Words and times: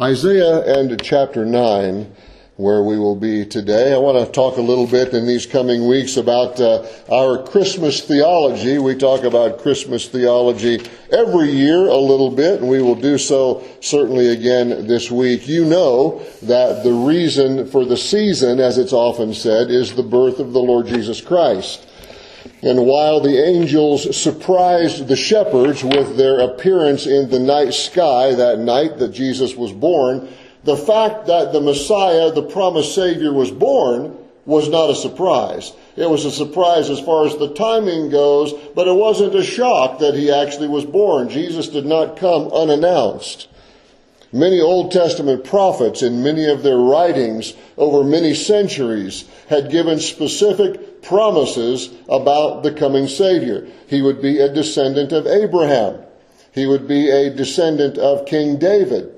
Isaiah 0.00 0.80
and 0.80 1.00
chapter 1.04 1.46
9, 1.46 2.12
where 2.56 2.82
we 2.82 2.98
will 2.98 3.14
be 3.14 3.46
today. 3.46 3.94
I 3.94 3.98
want 3.98 4.26
to 4.26 4.32
talk 4.32 4.56
a 4.56 4.60
little 4.60 4.88
bit 4.88 5.14
in 5.14 5.24
these 5.24 5.46
coming 5.46 5.86
weeks 5.86 6.16
about 6.16 6.60
uh, 6.60 6.84
our 7.12 7.40
Christmas 7.44 8.00
theology. 8.00 8.78
We 8.78 8.96
talk 8.96 9.22
about 9.22 9.60
Christmas 9.60 10.08
theology 10.08 10.80
every 11.12 11.52
year 11.52 11.86
a 11.86 11.96
little 11.96 12.32
bit, 12.32 12.60
and 12.60 12.68
we 12.68 12.82
will 12.82 12.96
do 12.96 13.18
so 13.18 13.64
certainly 13.80 14.30
again 14.30 14.88
this 14.88 15.12
week. 15.12 15.46
You 15.46 15.64
know 15.64 16.26
that 16.42 16.82
the 16.82 16.92
reason 16.92 17.68
for 17.68 17.84
the 17.84 17.96
season, 17.96 18.58
as 18.58 18.78
it's 18.78 18.92
often 18.92 19.32
said, 19.32 19.70
is 19.70 19.94
the 19.94 20.02
birth 20.02 20.40
of 20.40 20.52
the 20.52 20.60
Lord 20.60 20.88
Jesus 20.88 21.20
Christ. 21.20 21.86
And 22.64 22.86
while 22.86 23.20
the 23.20 23.44
angels 23.44 24.16
surprised 24.16 25.06
the 25.06 25.16
shepherds 25.16 25.84
with 25.84 26.16
their 26.16 26.40
appearance 26.40 27.04
in 27.04 27.28
the 27.28 27.38
night 27.38 27.74
sky 27.74 28.34
that 28.34 28.58
night 28.58 28.96
that 29.00 29.12
Jesus 29.12 29.54
was 29.54 29.70
born, 29.70 30.26
the 30.64 30.74
fact 30.74 31.26
that 31.26 31.52
the 31.52 31.60
Messiah, 31.60 32.32
the 32.32 32.42
promised 32.42 32.94
Savior, 32.94 33.34
was 33.34 33.50
born 33.50 34.16
was 34.46 34.70
not 34.70 34.88
a 34.88 34.94
surprise. 34.94 35.74
It 35.96 36.08
was 36.08 36.24
a 36.24 36.30
surprise 36.30 36.88
as 36.88 37.00
far 37.00 37.26
as 37.26 37.36
the 37.36 37.52
timing 37.52 38.08
goes, 38.08 38.54
but 38.74 38.88
it 38.88 38.96
wasn't 38.96 39.34
a 39.34 39.44
shock 39.44 39.98
that 39.98 40.14
he 40.14 40.30
actually 40.30 40.68
was 40.68 40.86
born. 40.86 41.28
Jesus 41.28 41.68
did 41.68 41.84
not 41.84 42.16
come 42.16 42.50
unannounced. 42.50 43.46
Many 44.34 44.60
Old 44.60 44.90
Testament 44.90 45.44
prophets 45.44 46.02
in 46.02 46.24
many 46.24 46.46
of 46.46 46.64
their 46.64 46.76
writings 46.76 47.54
over 47.78 48.02
many 48.02 48.34
centuries 48.34 49.26
had 49.48 49.70
given 49.70 50.00
specific 50.00 51.02
promises 51.02 51.90
about 52.08 52.64
the 52.64 52.72
coming 52.72 53.06
Savior. 53.06 53.68
He 53.86 54.02
would 54.02 54.20
be 54.20 54.40
a 54.40 54.52
descendant 54.52 55.12
of 55.12 55.28
Abraham. 55.28 56.00
He 56.50 56.66
would 56.66 56.88
be 56.88 57.10
a 57.10 57.30
descendant 57.30 57.96
of 57.96 58.26
King 58.26 58.56
David. 58.56 59.13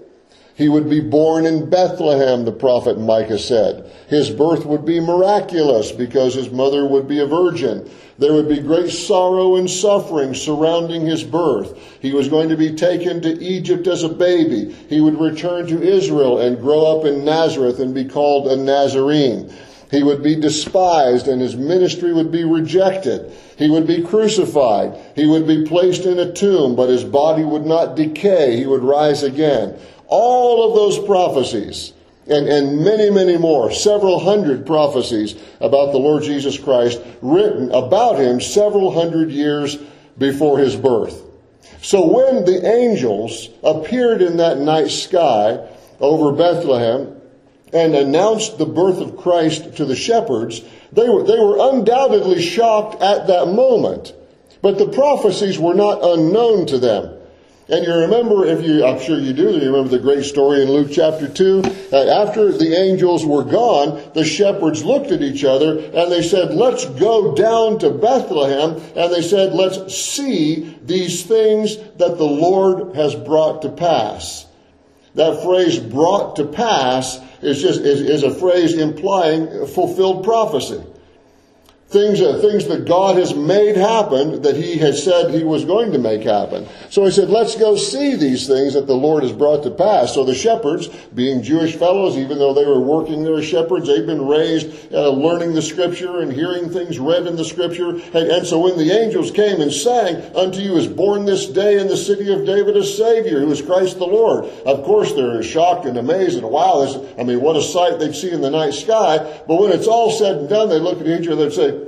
He 0.56 0.70
would 0.70 0.88
be 0.88 1.01
born 1.01 1.45
in 1.45 1.69
Bethlehem, 1.69 2.46
the 2.46 2.52
prophet 2.52 2.98
Micah 2.98 3.38
said. 3.38 3.93
His 4.09 4.30
birth 4.30 4.65
would 4.65 4.87
be 4.87 5.01
miraculous 5.01 5.93
because 5.93 6.35
his 6.35 6.51
mother 6.51 6.87
would 6.87 7.07
be 7.07 7.21
a 7.21 7.26
virgin. 7.26 7.90
There 8.18 8.32
would 8.32 8.49
be 8.49 8.60
great 8.60 8.90
sorrow 8.90 9.57
and 9.57 9.68
suffering 9.68 10.32
surrounding 10.32 11.04
his 11.04 11.23
birth. 11.23 11.79
He 12.01 12.15
was 12.15 12.29
going 12.29 12.49
to 12.49 12.57
be 12.57 12.74
taken 12.74 13.21
to 13.21 13.38
Egypt 13.38 13.87
as 13.87 14.02
a 14.02 14.09
baby. 14.09 14.73
He 14.88 15.02
would 15.02 15.21
return 15.21 15.66
to 15.66 15.82
Israel 15.82 16.38
and 16.38 16.59
grow 16.59 16.87
up 16.87 17.04
in 17.04 17.23
Nazareth 17.23 17.79
and 17.79 17.95
be 17.95 18.07
called 18.07 18.49
a 18.49 18.57
Nazarene. 18.57 19.52
He 19.90 20.02
would 20.02 20.23
be 20.23 20.34
despised 20.37 21.29
and 21.29 21.40
his 21.40 21.54
ministry 21.54 22.12
would 22.12 22.32
be 22.32 22.45
rejected. 22.45 23.30
He 23.57 23.71
would 23.71 23.87
be 23.87 24.02
crucified. 24.02 24.99
He 25.15 25.27
would 25.27 25.46
be 25.46 25.65
placed 25.65 26.07
in 26.07 26.18
a 26.18 26.32
tomb, 26.32 26.74
but 26.74 26.88
his 26.88 27.04
body 27.04 27.45
would 27.45 27.66
not 27.66 27.95
decay. 27.95 28.57
He 28.57 28.66
would 28.66 28.82
rise 28.82 29.23
again. 29.23 29.79
All 30.09 30.68
of 30.68 30.74
those 30.76 31.04
prophecies, 31.07 31.93
and, 32.29 32.49
and 32.49 32.85
many, 32.85 33.10
many 33.10 33.37
more, 33.37 33.73
several 33.73 34.18
hundred 34.18 34.66
prophecies 34.66 35.35
about 35.60 35.93
the 35.93 35.99
Lord 35.99 36.23
Jesus 36.23 36.59
Christ 36.59 37.01
written 37.23 37.71
about 37.71 38.18
him 38.18 38.40
several 38.40 38.93
hundred 38.93 39.30
years 39.30 39.77
before 40.18 40.59
his 40.59 40.77
birth. 40.77 41.23
So 41.82 42.07
when 42.07 42.45
the 42.45 42.66
angels 42.66 43.49
appeared 43.62 44.23
in 44.23 44.38
that 44.38 44.59
night 44.59 44.88
sky 44.88 45.68
over 46.01 46.32
Bethlehem 46.32 47.21
and 47.73 47.95
announced 47.95 48.59
the 48.59 48.66
birth 48.66 48.99
of 48.99 49.16
Christ 49.16 49.77
to 49.77 49.84
the 49.84 49.96
shepherds, 49.96 50.62
they 50.93 51.09
were, 51.09 51.23
they 51.23 51.38
were 51.38 51.74
undoubtedly 51.74 52.43
shocked 52.43 53.02
at 53.02 53.27
that 53.29 53.49
moment. 53.49 54.15
But 54.62 54.79
the 54.79 54.88
prophecies 54.88 55.59
were 55.59 55.74
not 55.74 56.02
unknown 56.02 56.66
to 56.66 56.79
them. 56.79 57.15
And 57.68 57.84
you 57.84 57.92
remember, 57.92 58.46
if 58.46 58.64
you, 58.64 58.84
I'm 58.84 59.00
sure 59.00 59.18
you 59.18 59.32
do, 59.32 59.59
you 59.59 59.72
remember 59.72 59.88
the 59.88 59.98
great 59.98 60.24
story 60.24 60.62
in 60.62 60.70
Luke 60.70 60.90
chapter 60.92 61.26
2. 61.28 61.62
Uh, 61.92 61.96
after 62.22 62.52
the 62.52 62.76
angels 62.76 63.26
were 63.26 63.42
gone, 63.42 64.12
the 64.14 64.25
shepherds 64.25 64.84
looked 64.84 65.10
at 65.10 65.20
each 65.20 65.42
other 65.42 65.78
and 65.78 66.12
they 66.12 66.22
said, 66.22 66.54
let's 66.54 66.87
go 66.87 67.34
down 67.34 67.81
to 67.81 67.91
Bethlehem. 67.91 68.81
And 68.94 69.12
they 69.12 69.22
said, 69.22 69.53
let's 69.53 69.97
see 69.97 70.78
these 70.84 71.25
things 71.26 71.76
that 71.97 72.19
the 72.19 72.25
Lord 72.25 72.94
has 72.94 73.16
brought 73.16 73.62
to 73.62 73.69
pass. 73.69 74.47
That 75.16 75.43
phrase 75.43 75.81
brought 75.81 76.37
to 76.37 76.44
pass 76.44 77.19
is 77.43 77.60
just, 77.60 77.81
is, 77.81 78.00
is 78.00 78.22
a 78.22 78.32
phrase 78.32 78.75
implying 78.75 79.66
fulfilled 79.66 80.22
prophecy. 80.22 80.84
Things, 81.89 82.19
things 82.19 82.67
that 82.67 82.85
God 82.85 83.17
has 83.17 83.33
made 83.33 83.77
happen 83.77 84.43
that 84.43 84.57
He 84.57 84.77
has 84.79 85.05
said 85.05 85.33
He 85.33 85.45
was 85.45 85.65
going 85.65 85.93
to 85.93 85.99
make 85.99 86.25
happen. 86.25 86.67
So 86.91 87.05
He 87.05 87.13
said, 87.13 87.31
let's 87.31 87.55
go 87.55 87.77
see 87.77 88.17
these 88.17 88.49
things 88.49 88.75
that 88.75 88.89
the 88.89 88.97
Lord 88.97 89.23
has 89.23 89.33
brought 89.33 89.63
to 89.63 89.71
pass. 89.71 90.13
So 90.13 90.25
the 90.25 90.35
shepherds, 90.35 90.89
being 91.15 91.45
Jewish 91.45 91.77
fellows, 91.77 92.17
even 92.17 92.39
though 92.39 92.55
they 92.55 92.65
were 92.65 92.81
working 92.81 93.23
there 93.23 93.37
as 93.37 93.47
shepherds, 93.47 93.87
they've 93.87 94.05
been 94.05 94.27
raised 94.27 94.93
uh, 94.93 95.11
learning 95.11 95.55
the 95.55 95.63
Scripture 95.63 96.19
and 96.19 96.33
hearing 96.33 96.71
things 96.71 96.99
read 96.99 97.29
in 97.29 97.37
the 97.37 97.45
Scripture. 97.45 97.91
And, 97.91 98.17
and 98.17 98.45
so 98.45 98.59
when 98.59 98.77
the 98.77 98.91
angels 98.91 99.31
came 99.31 99.61
and 99.61 99.73
sang, 99.73 100.17
Unto 100.35 100.59
you 100.59 100.77
is 100.77 100.89
born 100.89 101.25
this 101.25 101.47
day 101.47 101.79
in 101.79 101.87
the 101.87 101.97
city 101.97 102.33
of 102.33 102.45
David 102.45 102.77
a 102.77 102.85
Savior, 102.85 103.39
who 103.39 103.53
is 103.53 103.63
Christ 103.63 103.99
the 103.99 104.07
Lord. 104.07 104.47
Of 104.67 104.83
course, 104.83 105.13
they're 105.13 105.41
shocked 105.45 105.87
and 105.87 105.97
amazed 105.97 106.37
and 106.37 106.51
wow, 106.51 106.85
this, 106.85 106.97
I 107.17 107.23
mean, 107.23 107.41
what 107.41 107.55
a 107.55 107.63
sight 107.63 108.01
they'd 108.01 108.15
see 108.15 108.33
in 108.33 108.41
the 108.41 108.51
night 108.51 108.75
sky. 108.75 109.19
But 109.47 109.61
when 109.61 109.71
it's 109.71 109.87
all 109.87 110.11
said 110.11 110.37
and 110.37 110.49
done, 110.49 110.69
they 110.69 110.81
look 110.81 111.01
at 111.01 111.07
each 111.07 111.29
other 111.29 111.45
and 111.45 111.53
say, 111.53 111.86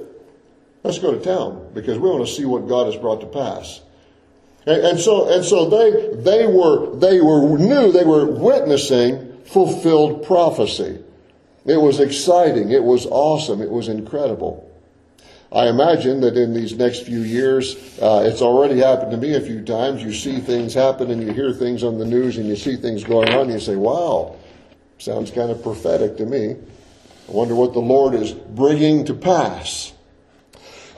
Let's 0.88 1.00
go 1.00 1.12
to 1.12 1.22
town 1.22 1.72
because 1.74 1.98
we 1.98 2.08
want 2.08 2.26
to 2.26 2.32
see 2.32 2.46
what 2.46 2.66
God 2.66 2.86
has 2.86 2.96
brought 2.96 3.20
to 3.20 3.26
pass. 3.26 3.82
And, 4.64 4.80
and 4.80 4.98
so, 4.98 5.30
and 5.30 5.44
so 5.44 5.68
they, 5.68 6.14
they 6.22 6.46
were, 6.46 6.96
they 6.96 7.20
were, 7.20 7.58
knew 7.58 7.92
they 7.92 8.06
were 8.06 8.24
witnessing 8.24 9.42
fulfilled 9.44 10.24
prophecy. 10.24 11.04
It 11.66 11.76
was 11.76 12.00
exciting. 12.00 12.70
It 12.70 12.82
was 12.82 13.04
awesome. 13.04 13.60
It 13.60 13.68
was 13.68 13.88
incredible. 13.88 14.64
I 15.52 15.68
imagine 15.68 16.22
that 16.22 16.38
in 16.38 16.54
these 16.54 16.72
next 16.72 17.04
few 17.04 17.20
years, 17.20 17.76
uh, 18.00 18.24
it's 18.26 18.40
already 18.40 18.78
happened 18.78 19.10
to 19.10 19.18
me 19.18 19.34
a 19.34 19.42
few 19.42 19.62
times. 19.62 20.02
You 20.02 20.14
see 20.14 20.40
things 20.40 20.72
happen 20.72 21.10
and 21.10 21.22
you 21.22 21.34
hear 21.34 21.52
things 21.52 21.84
on 21.84 21.98
the 21.98 22.06
news 22.06 22.38
and 22.38 22.46
you 22.48 22.56
see 22.56 22.76
things 22.76 23.04
going 23.04 23.28
on 23.34 23.42
and 23.42 23.52
you 23.52 23.60
say, 23.60 23.76
wow, 23.76 24.36
sounds 24.96 25.30
kind 25.32 25.50
of 25.50 25.62
prophetic 25.62 26.16
to 26.16 26.24
me. 26.24 26.52
I 27.28 27.30
wonder 27.30 27.54
what 27.54 27.74
the 27.74 27.78
Lord 27.78 28.14
is 28.14 28.32
bringing 28.32 29.04
to 29.04 29.12
pass. 29.12 29.92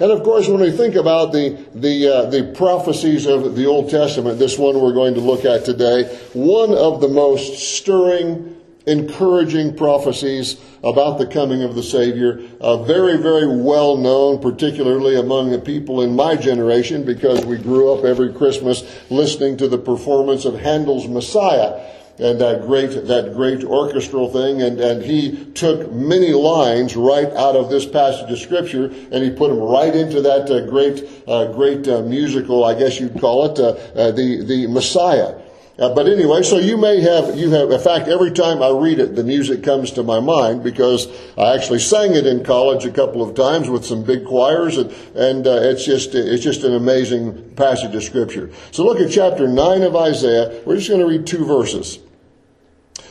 And 0.00 0.10
of 0.10 0.22
course, 0.22 0.48
when 0.48 0.60
we 0.60 0.70
think 0.70 0.94
about 0.94 1.32
the, 1.32 1.62
the, 1.74 2.08
uh, 2.08 2.30
the 2.30 2.54
prophecies 2.56 3.26
of 3.26 3.54
the 3.54 3.66
Old 3.66 3.90
Testament, 3.90 4.38
this 4.38 4.56
one 4.58 4.80
we're 4.80 4.94
going 4.94 5.12
to 5.12 5.20
look 5.20 5.44
at 5.44 5.66
today, 5.66 6.04
one 6.32 6.72
of 6.72 7.02
the 7.02 7.08
most 7.08 7.76
stirring, 7.76 8.56
encouraging 8.86 9.76
prophecies 9.76 10.58
about 10.82 11.18
the 11.18 11.26
coming 11.26 11.62
of 11.62 11.74
the 11.74 11.82
Savior, 11.82 12.40
uh, 12.62 12.82
very, 12.82 13.18
very 13.18 13.60
well 13.60 13.98
known, 13.98 14.40
particularly 14.40 15.16
among 15.16 15.50
the 15.50 15.58
people 15.58 16.00
in 16.00 16.16
my 16.16 16.34
generation, 16.34 17.04
because 17.04 17.44
we 17.44 17.58
grew 17.58 17.92
up 17.92 18.02
every 18.02 18.32
Christmas 18.32 18.82
listening 19.10 19.58
to 19.58 19.68
the 19.68 19.76
performance 19.76 20.46
of 20.46 20.54
Handel's 20.54 21.08
Messiah 21.08 21.78
and 22.20 22.40
that 22.40 22.62
great 22.66 22.90
that 23.06 23.32
great 23.34 23.64
orchestral 23.64 24.30
thing 24.30 24.62
and 24.62 24.80
and 24.80 25.02
he 25.02 25.44
took 25.52 25.90
many 25.90 26.32
lines 26.32 26.94
right 26.94 27.32
out 27.32 27.56
of 27.56 27.70
this 27.70 27.86
passage 27.86 28.30
of 28.30 28.38
scripture 28.38 28.86
and 28.86 29.24
he 29.24 29.30
put 29.30 29.48
them 29.48 29.58
right 29.58 29.94
into 29.96 30.20
that 30.20 30.50
uh, 30.50 30.66
great 30.66 31.02
uh, 31.26 31.50
great 31.52 31.88
uh, 31.88 32.02
musical 32.02 32.64
I 32.64 32.74
guess 32.78 33.00
you'd 33.00 33.18
call 33.20 33.46
it 33.46 33.58
uh, 33.58 33.70
uh, 33.98 34.10
the 34.12 34.44
the 34.44 34.66
Messiah 34.66 35.40
uh, 35.78 35.94
but 35.94 36.06
anyway, 36.06 36.42
so 36.42 36.58
you 36.58 36.76
may 36.76 37.00
have, 37.00 37.38
you 37.38 37.48
have, 37.52 37.70
in 37.70 37.80
fact, 37.80 38.06
every 38.06 38.30
time 38.32 38.62
I 38.62 38.68
read 38.68 38.98
it, 38.98 39.16
the 39.16 39.24
music 39.24 39.62
comes 39.62 39.90
to 39.92 40.02
my 40.02 40.20
mind 40.20 40.62
because 40.62 41.08
I 41.38 41.54
actually 41.54 41.78
sang 41.78 42.14
it 42.14 42.26
in 42.26 42.44
college 42.44 42.84
a 42.84 42.90
couple 42.90 43.22
of 43.22 43.34
times 43.34 43.70
with 43.70 43.86
some 43.86 44.02
big 44.02 44.26
choirs 44.26 44.76
and, 44.76 44.90
and 45.16 45.46
it's 45.46 45.86
just, 45.86 46.14
it's 46.14 46.44
just 46.44 46.64
an 46.64 46.74
amazing 46.74 47.54
passage 47.54 47.94
of 47.94 48.02
scripture. 48.04 48.50
So 48.72 48.84
look 48.84 49.00
at 49.00 49.10
chapter 49.10 49.48
9 49.48 49.82
of 49.82 49.96
Isaiah. 49.96 50.60
We're 50.66 50.76
just 50.76 50.90
going 50.90 51.00
to 51.00 51.06
read 51.06 51.26
two 51.26 51.46
verses. 51.46 51.98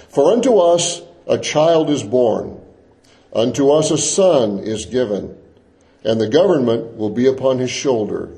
For 0.09 0.31
unto 0.31 0.57
us 0.57 1.01
a 1.27 1.37
child 1.37 1.89
is 1.89 2.03
born, 2.03 2.59
unto 3.33 3.69
us 3.69 3.91
a 3.91 3.97
son 3.97 4.59
is 4.59 4.85
given, 4.85 5.37
and 6.03 6.19
the 6.19 6.27
government 6.27 6.97
will 6.97 7.11
be 7.11 7.27
upon 7.27 7.59
his 7.59 7.69
shoulder, 7.69 8.29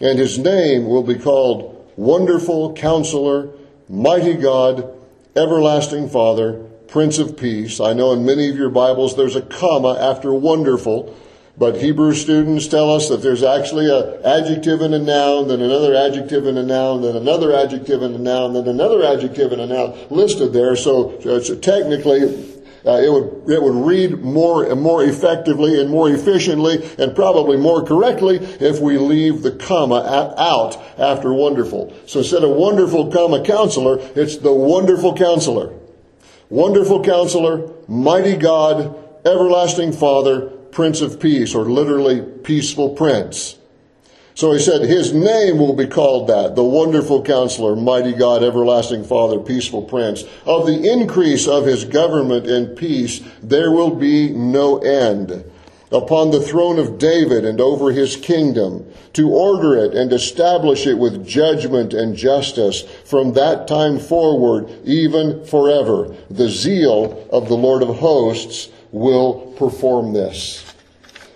and 0.00 0.18
his 0.18 0.38
name 0.38 0.88
will 0.88 1.04
be 1.04 1.14
called 1.14 1.92
Wonderful 1.96 2.74
Counselor, 2.74 3.50
Mighty 3.88 4.34
God, 4.34 4.92
Everlasting 5.36 6.08
Father, 6.08 6.54
Prince 6.88 7.18
of 7.18 7.36
Peace. 7.36 7.80
I 7.80 7.92
know 7.92 8.12
in 8.12 8.24
many 8.24 8.48
of 8.48 8.56
your 8.56 8.70
Bibles 8.70 9.16
there's 9.16 9.36
a 9.36 9.42
comma 9.42 9.96
after 10.00 10.32
wonderful 10.34 11.14
but 11.58 11.76
Hebrew 11.76 12.14
students 12.14 12.68
tell 12.68 12.94
us 12.94 13.08
that 13.08 13.20
there's 13.20 13.42
actually 13.42 13.90
an 13.90 14.24
adjective 14.24 14.80
and 14.80 14.94
a 14.94 14.98
noun, 14.98 15.48
then 15.48 15.60
another 15.60 15.94
adjective 15.94 16.46
and 16.46 16.56
a 16.56 16.62
noun, 16.62 17.02
then 17.02 17.16
another 17.16 17.52
adjective 17.52 18.00
and 18.02 18.14
a 18.14 18.18
noun, 18.18 18.52
then 18.52 18.68
another 18.68 19.04
adjective 19.04 19.50
and 19.52 19.60
a 19.60 19.66
noun 19.66 19.98
listed 20.08 20.52
there. 20.52 20.76
So, 20.76 21.18
so 21.20 21.54
technically, 21.56 22.54
Uh, 22.86 23.02
it 23.02 23.10
would 23.10 23.28
it 23.50 23.60
would 23.60 23.74
read 23.74 24.22
more 24.22 24.62
and 24.64 24.80
more 24.80 25.02
effectively 25.02 25.80
and 25.80 25.90
more 25.90 26.08
efficiently 26.08 26.78
and 26.96 27.12
probably 27.12 27.56
more 27.56 27.82
correctly 27.82 28.38
if 28.60 28.80
we 28.80 28.96
leave 28.96 29.42
the 29.42 29.50
comma 29.50 30.00
out 30.38 30.78
after 30.96 31.34
wonderful. 31.34 31.92
So 32.06 32.20
instead 32.20 32.44
of 32.44 32.50
wonderful 32.54 33.10
comma 33.10 33.42
counselor, 33.42 33.98
it's 34.14 34.38
the 34.38 34.54
wonderful 34.54 35.12
counselor. 35.14 35.74
Wonderful 36.48 37.02
counselor, 37.02 37.68
mighty 37.88 38.36
God, 38.36 38.94
everlasting 39.26 39.92
Father, 39.92 40.52
Prince 40.70 41.00
of 41.00 41.20
Peace, 41.20 41.54
or 41.54 41.64
literally 41.64 42.22
peaceful 42.22 42.90
prince. 42.90 43.56
So 44.38 44.52
he 44.52 44.60
said, 44.60 44.82
His 44.82 45.12
name 45.12 45.58
will 45.58 45.74
be 45.74 45.88
called 45.88 46.28
that, 46.28 46.54
the 46.54 46.62
wonderful 46.62 47.24
counselor, 47.24 47.74
mighty 47.74 48.12
God, 48.12 48.44
everlasting 48.44 49.02
Father, 49.02 49.40
peaceful 49.40 49.82
prince. 49.82 50.22
Of 50.46 50.64
the 50.64 50.92
increase 50.92 51.48
of 51.48 51.66
his 51.66 51.84
government 51.84 52.46
and 52.46 52.76
peace, 52.76 53.20
there 53.42 53.72
will 53.72 53.96
be 53.96 54.30
no 54.30 54.78
end. 54.78 55.44
Upon 55.90 56.30
the 56.30 56.40
throne 56.40 56.78
of 56.78 56.98
David 56.98 57.44
and 57.44 57.60
over 57.60 57.90
his 57.90 58.14
kingdom, 58.16 58.86
to 59.14 59.28
order 59.28 59.74
it 59.74 59.94
and 59.94 60.12
establish 60.12 60.86
it 60.86 60.98
with 60.98 61.26
judgment 61.26 61.92
and 61.92 62.14
justice 62.14 62.82
from 63.04 63.32
that 63.32 63.66
time 63.66 63.98
forward, 63.98 64.70
even 64.84 65.44
forever. 65.46 66.14
The 66.30 66.48
zeal 66.48 67.26
of 67.32 67.48
the 67.48 67.56
Lord 67.56 67.82
of 67.82 67.96
hosts 67.96 68.68
will 68.92 69.52
perform 69.58 70.12
this 70.12 70.68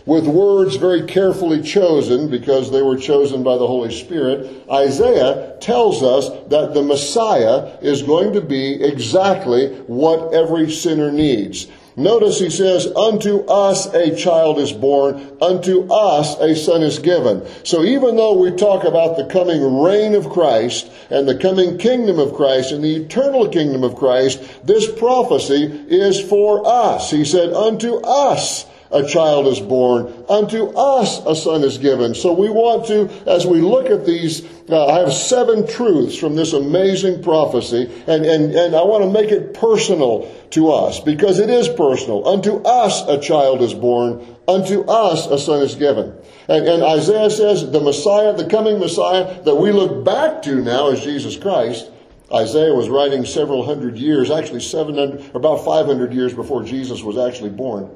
with 0.07 0.27
words 0.27 0.77
very 0.77 1.03
carefully 1.03 1.63
chosen 1.63 2.29
because 2.29 2.71
they 2.71 2.83
were 2.83 2.97
chosen 2.97 3.43
by 3.43 3.57
the 3.57 3.67
Holy 3.67 3.93
Spirit, 3.93 4.65
Isaiah 4.71 5.57
tells 5.61 6.03
us 6.03 6.29
that 6.49 6.75
the 6.75 6.83
Messiah 6.83 7.77
is 7.81 8.03
going 8.03 8.33
to 8.33 8.41
be 8.41 8.83
exactly 8.83 9.69
what 9.87 10.35
every 10.35 10.71
sinner 10.71 11.13
needs. 11.13 11.69
Notice 11.97 12.39
he 12.39 12.49
says, 12.49 12.87
Unto 12.87 13.45
us 13.47 13.87
a 13.93 14.17
child 14.17 14.59
is 14.59 14.73
born, 14.73 15.37
unto 15.43 15.93
us 15.93 16.39
a 16.41 16.57
son 16.57 16.83
is 16.83 16.99
given. 16.99 17.47
So 17.65 17.85
even 17.85 18.17
though 18.17 18.35
we 18.35 18.51
talk 18.53 18.85
about 18.85 19.17
the 19.17 19.27
coming 19.27 19.83
reign 19.83 20.15
of 20.15 20.31
Christ 20.31 20.91
and 21.11 21.29
the 21.29 21.37
coming 21.37 21.77
kingdom 21.77 22.19
of 22.19 22.35
Christ 22.35 22.73
and 22.73 22.83
the 22.83 22.97
eternal 22.97 23.49
kingdom 23.49 23.85
of 23.85 23.97
Christ, 23.97 24.43
this 24.65 24.91
prophecy 24.91 25.65
is 25.89 26.21
for 26.21 26.67
us. 26.67 27.11
He 27.11 27.25
said, 27.27 27.53
Unto 27.53 27.97
us 27.97 28.65
a 28.93 29.07
child 29.07 29.47
is 29.47 29.61
born, 29.61 30.13
unto 30.29 30.67
us 30.69 31.25
a 31.27 31.35
son 31.35 31.63
is 31.65 31.79
given. 31.79 32.15
So 32.15 32.33
we 32.33 32.51
want 32.51 32.87
to, 32.87 33.09
as 33.29 33.47
we 33.47 33.61
look 33.61 33.87
at 33.87 34.05
these, 34.05 34.45
uh, 34.69 34.87
I 34.87 35.01
have 35.01 35.13
seven 35.13 35.67
truths 35.67 36.17
from 36.17 36.37
this 36.37 36.53
amazing 36.53 37.23
prophecy, 37.23 37.91
and, 38.07 38.25
and, 38.25 38.55
and 38.55 38.77
I 38.77 38.83
want 38.83 39.05
to 39.05 39.11
make 39.11 39.31
it 39.31 39.55
personal 39.55 40.33
to 40.51 40.71
us, 40.71 41.01
because 41.01 41.39
it 41.39 41.49
is 41.49 41.69
personal. 41.69 42.29
Unto 42.29 42.57
us 42.63 43.03
a 43.09 43.19
child 43.19 43.63
is 43.63 43.75
born, 43.75 44.37
unto 44.47 44.83
us 44.83 45.27
a 45.27 45.39
son 45.39 45.63
is 45.63 45.75
given. 45.75 46.15
And, 46.49 46.67
and 46.67 46.83
Isaiah 46.83 47.31
says 47.31 47.71
the 47.71 47.81
Messiah, 47.81 48.35
the 48.35 48.49
coming 48.49 48.79
Messiah 48.79 49.43
that 49.43 49.55
we 49.55 49.73
look 49.73 50.05
back 50.05 50.43
to 50.43 50.57
now 50.57 50.91
is 50.91 51.01
Jesus 51.01 51.37
Christ. 51.37 51.91
Isaiah 52.33 52.75
was 52.75 52.89
writing 52.89 53.27
several 53.27 53.65
hundred 53.65 53.99
years, 53.99 54.31
actually 54.31 54.61
700, 54.61 55.35
about 55.35 55.65
500 55.65 56.15
years 56.15 56.33
before 56.33 56.63
Jesus 56.63 57.03
was 57.03 57.19
actually 57.19 57.51
born. 57.51 57.91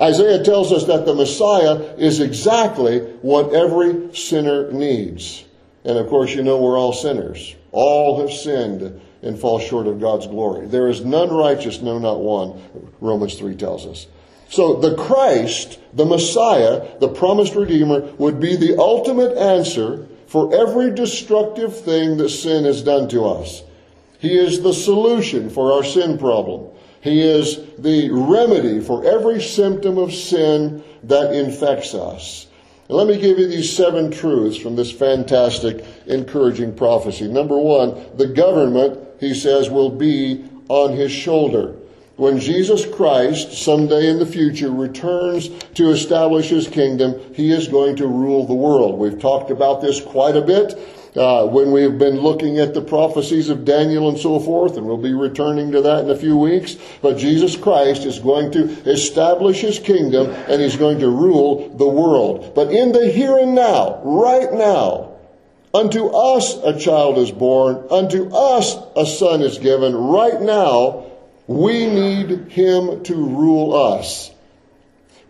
Isaiah 0.00 0.42
tells 0.42 0.72
us 0.72 0.86
that 0.86 1.04
the 1.04 1.14
Messiah 1.14 1.74
is 1.96 2.20
exactly 2.20 3.00
what 3.20 3.52
every 3.54 4.14
sinner 4.16 4.72
needs. 4.72 5.44
And 5.84 5.98
of 5.98 6.08
course, 6.08 6.34
you 6.34 6.42
know 6.42 6.60
we're 6.60 6.78
all 6.78 6.92
sinners. 6.92 7.54
All 7.72 8.20
have 8.20 8.32
sinned 8.32 9.00
and 9.22 9.38
fall 9.38 9.58
short 9.58 9.86
of 9.86 10.00
God's 10.00 10.26
glory. 10.26 10.66
There 10.66 10.88
is 10.88 11.04
none 11.04 11.30
righteous, 11.30 11.82
no, 11.82 11.98
not 11.98 12.20
one, 12.20 12.60
Romans 13.00 13.34
3 13.34 13.54
tells 13.56 13.86
us. 13.86 14.06
So 14.48 14.80
the 14.80 14.96
Christ, 14.96 15.78
the 15.92 16.06
Messiah, 16.06 16.98
the 16.98 17.08
promised 17.08 17.54
Redeemer, 17.54 18.00
would 18.18 18.40
be 18.40 18.56
the 18.56 18.78
ultimate 18.78 19.36
answer 19.36 20.08
for 20.26 20.54
every 20.54 20.94
destructive 20.94 21.78
thing 21.78 22.16
that 22.16 22.30
sin 22.30 22.64
has 22.64 22.82
done 22.82 23.08
to 23.10 23.26
us. 23.26 23.62
He 24.18 24.36
is 24.38 24.62
the 24.62 24.72
solution 24.74 25.50
for 25.50 25.72
our 25.72 25.84
sin 25.84 26.18
problem. 26.18 26.68
He 27.00 27.22
is 27.22 27.58
the 27.78 28.10
remedy 28.10 28.80
for 28.80 29.04
every 29.04 29.40
symptom 29.40 29.98
of 29.98 30.12
sin 30.12 30.82
that 31.04 31.34
infects 31.34 31.94
us. 31.94 32.46
And 32.88 32.96
let 32.96 33.06
me 33.06 33.18
give 33.18 33.38
you 33.38 33.46
these 33.46 33.74
seven 33.74 34.10
truths 34.10 34.56
from 34.56 34.76
this 34.76 34.92
fantastic, 34.92 35.84
encouraging 36.06 36.74
prophecy. 36.74 37.28
Number 37.28 37.56
one, 37.56 38.04
the 38.16 38.26
government, 38.26 38.98
he 39.18 39.32
says, 39.32 39.70
will 39.70 39.90
be 39.90 40.44
on 40.68 40.92
his 40.92 41.10
shoulder. 41.10 41.76
When 42.16 42.38
Jesus 42.38 42.84
Christ, 42.84 43.52
someday 43.52 44.10
in 44.10 44.18
the 44.18 44.26
future, 44.26 44.70
returns 44.70 45.48
to 45.74 45.88
establish 45.88 46.48
his 46.50 46.68
kingdom, 46.68 47.18
he 47.32 47.50
is 47.50 47.66
going 47.66 47.96
to 47.96 48.06
rule 48.06 48.46
the 48.46 48.52
world. 48.52 48.98
We've 48.98 49.18
talked 49.18 49.50
about 49.50 49.80
this 49.80 50.02
quite 50.02 50.36
a 50.36 50.42
bit 50.42 50.78
uh, 51.16 51.46
when 51.46 51.72
we've 51.72 51.98
been 51.98 52.20
looking 52.20 52.58
at 52.58 52.74
the 52.74 52.80
prophecies 52.80 53.48
of 53.48 53.64
Daniel 53.64 54.08
and 54.08 54.18
so 54.18 54.38
forth, 54.38 54.76
and 54.76 54.86
we'll 54.86 54.96
be 54.96 55.14
returning 55.14 55.72
to 55.72 55.82
that 55.82 56.04
in 56.04 56.10
a 56.10 56.16
few 56.16 56.36
weeks. 56.36 56.76
But 57.02 57.18
Jesus 57.18 57.56
Christ 57.56 58.04
is 58.04 58.18
going 58.18 58.52
to 58.52 58.68
establish 58.90 59.60
his 59.60 59.78
kingdom 59.78 60.30
and 60.48 60.60
he's 60.60 60.76
going 60.76 61.00
to 61.00 61.08
rule 61.08 61.74
the 61.76 61.88
world. 61.88 62.54
But 62.54 62.72
in 62.72 62.92
the 62.92 63.10
here 63.10 63.38
and 63.38 63.54
now, 63.54 64.00
right 64.04 64.52
now, 64.52 65.10
Unto 65.72 66.08
us 66.08 66.56
a 66.64 66.76
child 66.76 67.16
is 67.16 67.30
born, 67.30 67.86
unto 67.92 68.28
us 68.34 68.76
a 68.96 69.06
son 69.06 69.40
is 69.40 69.58
given. 69.58 69.94
Right 69.94 70.40
now, 70.40 71.06
we 71.46 71.86
need 71.86 72.50
him 72.50 73.04
to 73.04 73.14
rule 73.14 73.74
us. 73.74 74.32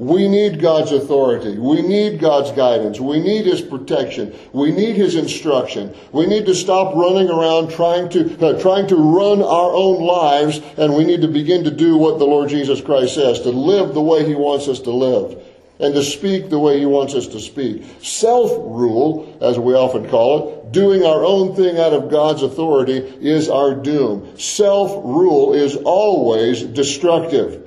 We 0.01 0.29
need 0.29 0.63
God's 0.63 0.93
authority. 0.93 1.59
We 1.59 1.83
need 1.83 2.21
God's 2.21 2.53
guidance. 2.53 2.99
We 2.99 3.21
need 3.21 3.45
His 3.45 3.61
protection. 3.61 4.35
We 4.51 4.73
need 4.73 4.97
His 4.97 5.15
instruction. 5.15 5.95
We 6.11 6.25
need 6.25 6.47
to 6.47 6.55
stop 6.55 6.95
running 6.97 7.29
around 7.29 7.71
trying 7.71 8.09
to, 8.09 8.47
uh, 8.47 8.63
trying 8.63 8.87
to 8.87 8.97
run 8.97 9.43
our 9.43 9.75
own 9.75 10.03
lives 10.03 10.63
and 10.79 10.95
we 10.95 11.05
need 11.05 11.21
to 11.21 11.29
begin 11.29 11.65
to 11.65 11.71
do 11.71 11.99
what 11.99 12.19
the 12.19 12.25
Lord 12.25 12.49
Jesus 12.49 12.81
Christ 12.81 13.15
says, 13.15 13.41
to 13.41 13.51
live 13.51 13.93
the 13.93 14.01
way 14.01 14.25
He 14.25 14.35
wants 14.35 14.69
us 14.69 14.81
to 14.81 14.91
live 14.91 15.39
and 15.79 15.93
to 15.95 16.03
speak 16.03 16.49
the 16.49 16.59
way 16.59 16.79
He 16.79 16.87
wants 16.87 17.13
us 17.13 17.27
to 17.27 17.39
speak. 17.39 17.85
Self-rule, 18.01 19.37
as 19.43 19.59
we 19.59 19.75
often 19.75 20.09
call 20.09 20.65
it, 20.65 20.73
doing 20.73 21.05
our 21.05 21.27
own 21.27 21.55
thing 21.55 21.79
out 21.79 21.93
of 21.93 22.11
God's 22.11 22.43
authority 22.43 22.97
is 22.97 23.51
our 23.51 23.75
doom. 23.75 24.39
Self-rule 24.39 25.53
is 25.53 25.77
always 25.77 26.63
destructive. 26.63 27.60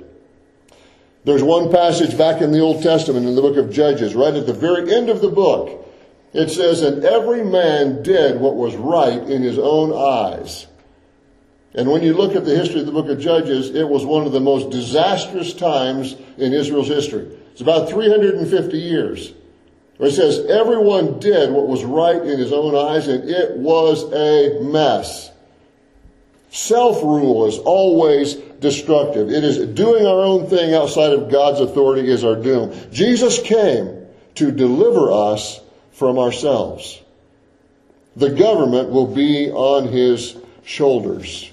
There's 1.24 1.42
one 1.42 1.70
passage 1.70 2.16
back 2.18 2.42
in 2.42 2.52
the 2.52 2.60
Old 2.60 2.82
Testament 2.82 3.26
in 3.26 3.34
the 3.34 3.40
book 3.40 3.56
of 3.56 3.72
Judges, 3.72 4.14
right 4.14 4.34
at 4.34 4.46
the 4.46 4.52
very 4.52 4.94
end 4.94 5.08
of 5.08 5.22
the 5.22 5.30
book. 5.30 5.88
It 6.34 6.50
says, 6.50 6.82
And 6.82 7.02
every 7.02 7.42
man 7.42 8.02
did 8.02 8.40
what 8.40 8.56
was 8.56 8.76
right 8.76 9.22
in 9.22 9.42
his 9.42 9.58
own 9.58 9.92
eyes. 9.92 10.66
And 11.74 11.90
when 11.90 12.02
you 12.02 12.12
look 12.12 12.36
at 12.36 12.44
the 12.44 12.54
history 12.54 12.80
of 12.80 12.86
the 12.86 12.92
book 12.92 13.08
of 13.08 13.18
Judges, 13.18 13.70
it 13.70 13.88
was 13.88 14.04
one 14.04 14.26
of 14.26 14.32
the 14.32 14.40
most 14.40 14.70
disastrous 14.70 15.54
times 15.54 16.14
in 16.36 16.52
Israel's 16.52 16.88
history. 16.88 17.36
It's 17.52 17.62
about 17.62 17.88
350 17.88 18.76
years. 18.76 19.32
Where 19.96 20.10
it 20.10 20.12
says, 20.12 20.44
everyone 20.46 21.20
did 21.20 21.50
what 21.50 21.68
was 21.68 21.84
right 21.84 22.20
in 22.20 22.38
his 22.38 22.52
own 22.52 22.74
eyes, 22.74 23.08
and 23.08 23.28
it 23.30 23.56
was 23.56 24.02
a 24.12 24.60
mess. 24.60 25.30
Self-rule 26.50 27.46
is 27.46 27.58
always 27.58 28.36
destructive. 28.64 29.30
It 29.30 29.44
is 29.44 29.58
doing 29.74 30.06
our 30.06 30.20
own 30.20 30.48
thing 30.48 30.74
outside 30.74 31.12
of 31.12 31.30
God's 31.30 31.60
authority 31.60 32.10
is 32.10 32.24
our 32.24 32.34
doom. 32.34 32.74
Jesus 32.90 33.40
came 33.40 34.06
to 34.36 34.50
deliver 34.50 35.12
us 35.12 35.60
from 35.92 36.18
ourselves. 36.18 37.00
The 38.16 38.30
government 38.30 38.88
will 38.88 39.06
be 39.06 39.50
on 39.50 39.88
his 39.88 40.36
shoulders. 40.64 41.50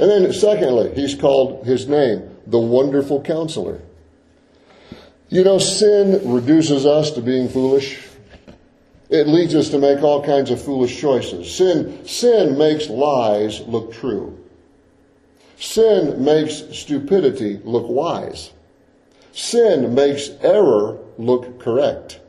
And 0.00 0.10
then 0.10 0.32
secondly, 0.32 0.92
he's 0.94 1.14
called 1.14 1.64
his 1.64 1.86
name, 1.86 2.28
the 2.46 2.58
wonderful 2.58 3.22
counselor. 3.22 3.80
You 5.28 5.44
know, 5.44 5.58
sin 5.58 6.32
reduces 6.32 6.86
us 6.86 7.12
to 7.12 7.20
being 7.20 7.48
foolish. 7.48 8.02
It 9.10 9.28
leads 9.28 9.54
us 9.54 9.68
to 9.70 9.78
make 9.78 10.02
all 10.02 10.24
kinds 10.24 10.50
of 10.50 10.60
foolish 10.60 11.00
choices. 11.00 11.54
Sin, 11.54 12.04
sin 12.04 12.58
makes 12.58 12.88
lies 12.88 13.60
look 13.60 13.92
true. 13.92 14.42
Sin 15.58 16.22
makes 16.24 16.64
stupidity 16.72 17.60
look 17.64 17.88
wise. 17.88 18.52
Sin 19.32 19.94
makes 19.94 20.30
error 20.42 20.98
look 21.18 21.60
correct. 21.60 22.20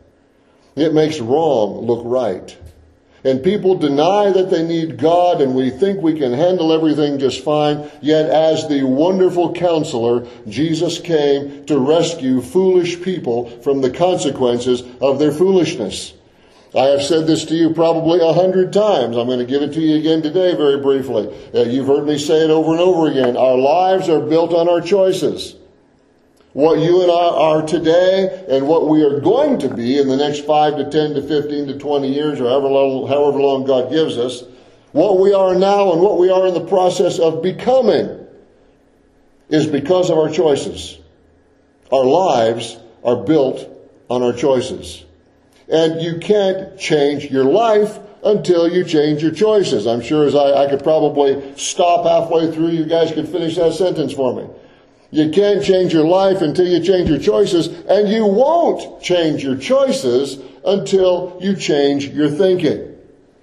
It 0.75 0.93
makes 0.93 1.19
wrong 1.19 1.85
look 1.85 2.01
right. 2.05 2.57
And 3.23 3.43
people 3.43 3.75
deny 3.75 4.31
that 4.31 4.49
they 4.49 4.63
need 4.63 4.97
God 4.97 5.41
and 5.41 5.55
we 5.55 5.69
think 5.69 6.01
we 6.01 6.17
can 6.17 6.33
handle 6.33 6.71
everything 6.71 7.19
just 7.19 7.43
fine. 7.43 7.89
Yet 8.01 8.29
as 8.29 8.67
the 8.67 8.83
wonderful 8.83 9.53
counselor, 9.53 10.25
Jesus 10.47 10.99
came 10.99 11.65
to 11.65 11.79
rescue 11.79 12.41
foolish 12.41 13.01
people 13.01 13.49
from 13.61 13.81
the 13.81 13.89
consequences 13.89 14.83
of 15.01 15.19
their 15.19 15.31
foolishness. 15.31 16.13
I 16.77 16.89
have 16.89 17.01
said 17.01 17.25
this 17.25 17.43
to 17.45 17.55
you 17.55 17.73
probably 17.73 18.19
a 18.19 18.33
hundred 18.33 18.71
times. 18.71 19.17
I'm 19.17 19.25
going 19.25 19.39
to 19.39 19.45
give 19.45 19.63
it 19.63 19.73
to 19.73 19.81
you 19.81 19.97
again 19.97 20.21
today 20.21 20.55
very 20.55 20.79
briefly. 20.79 21.27
Uh, 21.51 21.63
you've 21.63 21.87
heard 21.87 22.05
me 22.05 22.19
say 22.19 22.43
it 22.43 22.51
over 22.51 22.71
and 22.71 22.79
over 22.79 23.09
again. 23.09 23.35
Our 23.35 23.57
lives 23.57 24.09
are 24.09 24.21
built 24.21 24.53
on 24.53 24.69
our 24.69 24.81
choices. 24.81 25.55
What 26.53 26.77
you 26.77 27.01
and 27.01 27.11
I 27.11 27.15
are 27.15 27.65
today 27.65 28.45
and 28.49 28.67
what 28.67 28.87
we 28.87 29.03
are 29.03 29.19
going 29.19 29.57
to 29.59 29.73
be 29.73 29.97
in 29.97 30.07
the 30.07 30.17
next 30.17 30.45
5 30.45 30.77
to 30.77 30.89
10 30.89 31.15
to 31.15 31.21
15 31.23 31.67
to 31.67 31.79
20 31.79 32.13
years 32.13 32.39
or 32.39 32.47
however 32.47 32.67
long, 32.67 33.07
however 33.07 33.39
long 33.39 33.65
God 33.65 33.89
gives 33.89 34.17
us, 34.17 34.43
what 34.91 35.19
we 35.19 35.33
are 35.33 35.55
now 35.55 35.91
and 35.93 36.01
what 36.01 36.19
we 36.19 36.29
are 36.29 36.45
in 36.45 36.53
the 36.53 36.65
process 36.65 37.17
of 37.17 37.41
becoming 37.41 38.27
is 39.49 39.65
because 39.65 40.11
of 40.11 40.17
our 40.17 40.29
choices. 40.29 40.99
Our 41.91 42.05
lives 42.05 42.77
are 43.03 43.15
built 43.15 43.67
on 44.09 44.21
our 44.21 44.33
choices. 44.33 45.03
And 45.69 46.01
you 46.01 46.17
can't 46.19 46.79
change 46.79 47.25
your 47.25 47.45
life 47.45 47.99
until 48.23 48.67
you 48.69 48.83
change 48.83 49.21
your 49.21 49.31
choices. 49.31 49.85
I'm 49.85 50.01
sure 50.01 50.25
as 50.25 50.35
I, 50.35 50.63
I 50.63 50.69
could 50.69 50.83
probably 50.83 51.57
stop 51.57 52.05
halfway 52.05 52.51
through, 52.51 52.69
you 52.69 52.85
guys 52.85 53.11
could 53.11 53.27
finish 53.27 53.55
that 53.55 53.73
sentence 53.73 54.13
for 54.13 54.35
me. 54.35 54.49
You 55.11 55.29
can't 55.29 55.63
change 55.63 55.93
your 55.93 56.05
life 56.05 56.41
until 56.41 56.67
you 56.67 56.83
change 56.83 57.09
your 57.09 57.19
choices, 57.19 57.67
and 57.67 58.09
you 58.09 58.25
won't 58.25 59.01
change 59.01 59.43
your 59.43 59.55
choices 59.55 60.37
until 60.65 61.37
you 61.39 61.55
change 61.55 62.07
your 62.07 62.29
thinking. 62.29 62.95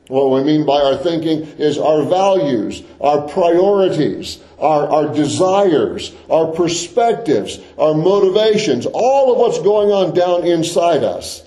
What 0.09 0.31
we 0.31 0.45
mean 0.45 0.67
by 0.67 0.83
our 0.83 0.99
thinking 0.99 1.43
is 1.59 1.79
our 1.79 2.03
values, 2.03 2.83
our 3.01 3.27
priorities, 3.27 4.39
our, 4.59 4.87
our 4.87 5.15
desires, 5.15 6.15
our 6.29 6.49
perspectives, 6.49 7.59
our 7.79 7.95
motivations, 7.95 8.85
all 8.85 9.33
of 9.33 9.39
what's 9.39 9.61
going 9.61 9.91
on 9.91 10.13
down 10.13 10.45
inside 10.45 11.03
us. 11.03 11.43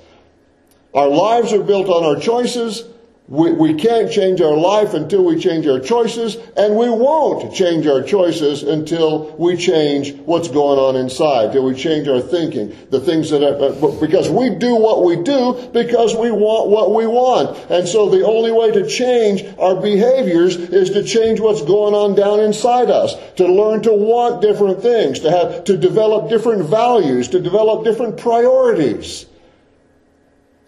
Our 0.98 1.10
lives 1.10 1.54
are 1.54 1.62
built 1.62 1.90
on 1.90 2.04
our 2.04 2.20
choices. 2.20 2.84
We, 3.28 3.52
we 3.52 3.76
can't 3.76 4.12
change 4.12 4.42
our 4.42 4.58
life 4.58 4.96
until 4.96 5.24
we 5.24 5.40
change 5.40 5.68
our 5.68 5.80
choices, 5.80 6.38
and 6.58 6.76
we 6.76 6.90
won't 6.90 7.54
change 7.54 7.86
our 7.86 8.02
choices 8.02 8.64
until 8.64 9.36
we 9.38 9.58
change 9.58 10.16
what's 10.22 10.48
going 10.48 10.80
on 10.80 10.96
inside, 10.96 11.52
till 11.52 11.66
we 11.66 11.76
change 11.76 12.08
our 12.08 12.20
thinking, 12.20 12.76
the 12.90 13.00
things 13.00 13.30
that 13.30 13.44
are, 13.44 13.62
uh, 13.62 14.00
because 14.02 14.28
we 14.28 14.50
do 14.56 14.76
what 14.76 15.06
we 15.06 15.22
do 15.22 15.70
because 15.72 16.16
we 16.16 16.32
want 16.32 16.72
what 16.72 16.96
we 16.96 17.06
want. 17.06 17.56
And 17.70 17.88
so 17.88 18.10
the 18.10 18.26
only 18.26 18.52
way 18.52 18.72
to 18.72 18.90
change 18.90 19.44
our 19.60 19.80
behaviors 19.80 20.56
is 20.56 20.90
to 20.92 21.04
change 21.04 21.40
what's 21.40 21.62
going 21.62 21.94
on 21.94 22.16
down 22.16 22.40
inside 22.40 22.90
us, 22.90 23.14
to 23.36 23.46
learn 23.46 23.84
to 23.84 23.94
want 23.94 24.42
different 24.42 24.82
things, 24.82 25.20
to 25.20 25.30
have, 25.30 25.64
to 25.66 25.78
develop 25.78 26.30
different 26.30 26.64
values, 26.68 27.28
to 27.28 27.40
develop 27.40 27.84
different 27.84 28.18
priorities. 28.18 29.28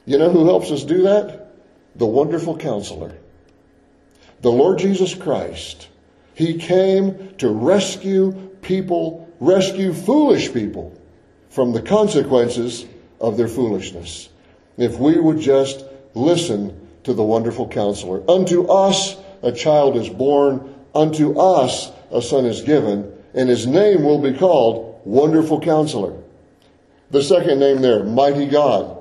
You 0.06 0.18
know 0.18 0.30
who 0.30 0.46
helps 0.46 0.72
us 0.72 0.84
do 0.84 1.04
that? 1.04 1.52
The 1.96 2.06
wonderful 2.06 2.58
counselor. 2.58 3.16
The 4.42 4.52
Lord 4.52 4.80
Jesus 4.80 5.14
Christ. 5.14 5.88
He 6.34 6.58
came 6.58 7.36
to 7.40 7.50
rescue 7.50 8.32
people, 8.62 9.30
rescue 9.40 9.94
foolish 9.94 10.54
people 10.54 10.98
from 11.50 11.74
the 11.74 11.82
consequences 11.82 12.86
of 13.20 13.38
their 13.38 13.48
foolishness. 13.48 14.30
If 14.78 14.98
we 14.98 15.20
would 15.20 15.40
just 15.40 15.84
listen 16.14 16.88
to 17.04 17.14
the 17.14 17.24
wonderful 17.24 17.68
counselor. 17.68 18.30
Unto 18.30 18.68
us 18.68 19.16
a 19.42 19.52
child 19.52 19.96
is 19.98 20.10
born, 20.10 20.76
unto 20.94 21.40
us 21.40 21.92
a 22.12 22.22
son 22.22 22.46
is 22.46 22.62
given, 22.62 23.12
and 23.34 23.50
his 23.50 23.66
name 23.68 24.04
will 24.04 24.20
be 24.20 24.38
called 24.38 25.02
Wonderful 25.06 25.62
Counselor. 25.62 26.16
The 27.12 27.24
second 27.24 27.60
name 27.60 27.82
there, 27.82 28.04
Mighty 28.04 28.48
God. 28.48 28.99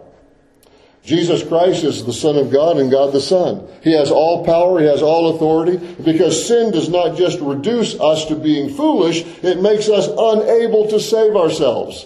Jesus 1.09 1.43
Christ 1.43 1.85
is 1.85 2.05
the 2.05 2.13
Son 2.13 2.37
of 2.37 2.53
God 2.53 2.77
and 2.77 2.91
God 2.91 3.15
the 3.15 3.21
Son. 3.23 3.67
He 3.83 3.95
has 3.95 4.11
all 4.11 4.45
power, 4.45 4.79
He 4.79 4.85
has 4.85 5.01
all 5.01 5.35
authority, 5.35 5.79
because 6.05 6.47
sin 6.47 6.71
does 6.71 6.91
not 6.91 7.17
just 7.17 7.41
reduce 7.41 7.99
us 7.99 8.27
to 8.27 8.37
being 8.37 8.69
foolish, 8.69 9.25
it 9.43 9.63
makes 9.63 9.89
us 9.89 10.07
unable 10.07 10.87
to 10.89 11.01
save 11.01 11.35
ourselves. 11.35 12.05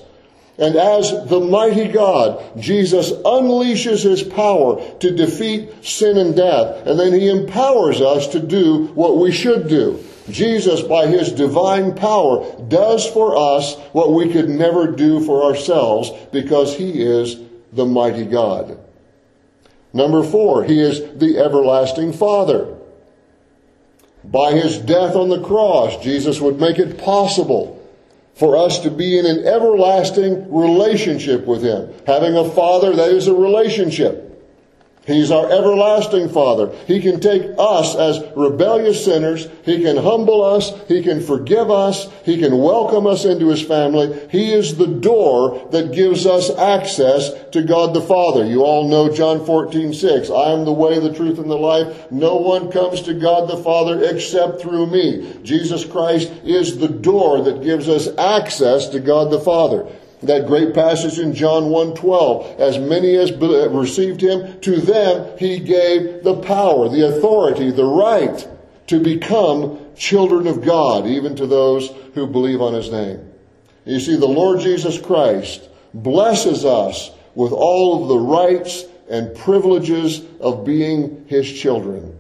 And 0.57 0.77
as 0.77 1.11
the 1.29 1.41
mighty 1.41 1.89
God, 1.89 2.63
Jesus 2.63 3.11
unleashes 3.11 4.05
His 4.05 4.23
power 4.23 4.81
to 5.01 5.11
defeat 5.11 5.85
sin 5.85 6.17
and 6.17 6.37
death, 6.37 6.87
and 6.87 6.97
then 6.97 7.13
He 7.13 7.29
empowers 7.29 8.01
us 8.01 8.29
to 8.29 8.39
do 8.39 8.87
what 8.95 9.19
we 9.19 9.33
should 9.33 9.67
do. 9.67 9.99
Jesus, 10.31 10.81
by 10.81 11.09
His 11.09 11.33
divine 11.33 11.97
power, 11.97 12.55
does 12.69 13.05
for 13.05 13.37
us 13.37 13.75
what 13.91 14.13
we 14.13 14.33
could 14.33 14.49
never 14.49 14.93
do 14.93 15.19
for 15.27 15.43
ourselves 15.43 16.13
because 16.31 16.77
He 16.77 17.03
is 17.03 17.41
the 17.73 17.85
mighty 17.85 18.27
God. 18.27 18.79
Number 19.93 20.23
four, 20.23 20.65
he 20.65 20.81
is 20.81 21.01
the 21.19 21.39
everlasting 21.39 22.13
Father. 22.13 22.79
By 24.25 24.53
his 24.53 24.79
death 24.79 25.17
on 25.17 25.29
the 25.29 25.43
cross, 25.43 26.03
Jesus 26.03 26.41
would 26.41 26.61
make 26.61 26.79
it 26.79 26.99
possible 26.99 27.79
for 28.35 28.57
us 28.57 28.79
to 28.81 28.91
be 28.91 29.19
in 29.19 29.27
an 29.27 29.47
everlasting 29.47 30.53
relationship 30.53 31.45
with 31.45 31.63
him. 31.63 31.93
Having 32.07 32.37
a 32.37 32.51
father, 32.51 32.95
that 32.97 33.11
is 33.11 33.27
a 33.27 33.35
relationship. 33.35 34.32
He's 35.05 35.33
our 35.33 35.51
everlasting 35.51 36.29
Father. 36.29 36.71
He 36.87 37.01
can 37.01 37.19
take 37.19 37.43
us 37.59 37.97
as 37.97 38.23
rebellious 38.37 39.05
sinners. 39.05 39.49
He 39.65 39.83
can 39.83 39.97
humble 39.97 40.45
us. 40.45 40.73
He 40.87 41.03
can 41.03 41.21
forgive 41.21 41.73
us. 41.73 42.07
He 42.25 42.39
can 42.39 42.57
welcome 42.59 43.09
us 43.09 43.25
into 43.25 43.49
His 43.49 43.63
family. 43.63 44.29
He 44.31 44.53
is 44.53 44.77
the 44.77 44.87
door 44.87 45.69
that 45.73 45.93
gives 45.93 46.25
us 46.25 46.51
access 46.57 47.33
to 47.51 47.63
God 47.63 47.95
the 47.95 48.01
Father. 48.01 48.47
You 48.47 48.63
all 48.63 48.89
know 48.89 49.13
John 49.13 49.45
14, 49.45 49.93
6. 49.93 50.31
I 50.31 50.53
am 50.53 50.65
the 50.65 50.73
way, 50.73 51.01
the 51.01 51.13
truth, 51.13 51.39
and 51.39 51.51
the 51.51 51.57
life. 51.57 52.11
No 52.13 52.37
one 52.37 52.71
comes 52.71 53.03
to 53.03 53.15
God 53.15 53.49
the 53.49 53.57
Father 53.57 54.05
except 54.05 54.61
through 54.61 54.87
me. 54.87 55.41
Jesus 55.43 55.85
Christ 55.85 56.31
is 56.45 56.79
the 56.79 56.89
door 56.89 57.43
that 57.43 57.65
gives 57.65 57.89
us 57.89 58.07
access 58.17 58.89
to 58.91 59.01
God 59.01 59.33
the 59.33 59.41
Father. 59.41 59.85
That 60.23 60.47
great 60.47 60.73
passage 60.73 61.19
in 61.19 61.35
John 61.35 61.71
1:12, 61.71 62.47
as 62.59 62.79
many 62.79 63.17
as 63.17 63.33
received 63.33 64.21
him, 64.21 64.61
to 64.61 64.77
them 64.77 65.27
he 65.37 65.59
gave 65.59 66.23
the 66.23 66.35
power, 66.35 66.89
the 66.89 67.09
authority, 67.09 67.71
the 67.71 67.85
right 67.85 68.47
to 68.87 69.01
become 69.01 69.79
children 69.97 70.47
of 70.47 70.63
God, 70.63 71.07
even 71.07 71.35
to 71.37 71.47
those 71.47 71.91
who 72.15 72.27
believe 72.27 72.63
on 72.63 72.75
his 72.75 72.91
name. 72.91 73.19
You 73.85 73.99
see, 73.99 74.17
the 74.17 74.27
Lord 74.27 74.61
Jesus 74.61 74.99
Christ 74.99 75.63
blesses 75.93 76.65
us 76.65 77.11
with 77.35 77.53
all 77.53 78.03
of 78.03 78.09
the 78.09 78.19
rights 78.19 78.85
and 79.11 79.35
privileges 79.35 80.23
of 80.41 80.65
being 80.65 81.25
his 81.27 81.51
children. 81.51 82.15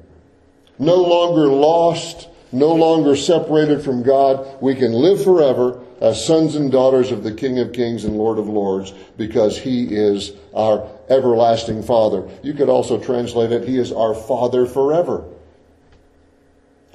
No 0.78 0.97
longer 0.97 1.49
lost, 1.49 2.28
no 2.50 2.75
longer 2.75 3.14
separated 3.14 3.82
from 3.82 4.02
God, 4.02 4.47
we 4.61 4.75
can 4.75 4.92
live 4.92 5.23
forever 5.23 5.78
as 6.02 6.26
sons 6.26 6.56
and 6.56 6.73
daughters 6.73 7.12
of 7.12 7.23
the 7.23 7.32
King 7.32 7.61
of 7.61 7.73
Kings 7.73 8.04
and 8.04 8.16
Lord 8.16 8.37
of 8.37 8.49
Lords 8.49 8.92
because 9.16 9.56
he 9.56 9.85
is 9.85 10.32
our 10.52 10.90
everlasting 11.09 11.85
Father. 11.85 12.28
You 12.42 12.54
could 12.54 12.68
also 12.68 12.99
translate 12.99 13.52
it, 13.52 13.68
he 13.68 13.78
is 13.78 13.92
our 13.92 14.12
Father 14.12 14.66
forever. 14.66 15.25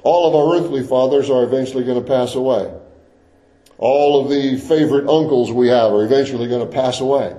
All 0.02 0.28
of 0.28 0.34
our 0.34 0.56
earthly 0.58 0.82
fathers 0.82 1.30
are 1.30 1.42
eventually 1.42 1.84
going 1.84 1.98
to 1.98 2.06
pass 2.06 2.34
away. 2.34 2.70
All 3.78 4.22
of 4.22 4.30
the 4.30 4.58
favorite 4.58 5.08
uncles 5.08 5.50
we 5.50 5.68
have 5.68 5.90
are 5.90 6.04
eventually 6.04 6.46
going 6.46 6.68
to 6.68 6.72
pass 6.72 7.00
away. 7.00 7.34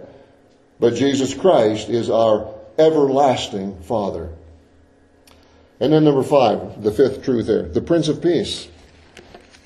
But 0.79 0.95
Jesus 0.95 1.35
Christ 1.35 1.87
is 1.89 2.09
our 2.09 2.51
everlasting 2.79 3.83
Father. 3.83 4.31
And 5.79 5.93
then 5.93 6.03
number 6.03 6.23
five, 6.23 6.81
the 6.81 6.91
fifth 6.91 7.23
truth 7.23 7.45
there, 7.45 7.61
the 7.61 7.81
Prince 7.81 8.07
of 8.07 8.23
Peace, 8.23 8.67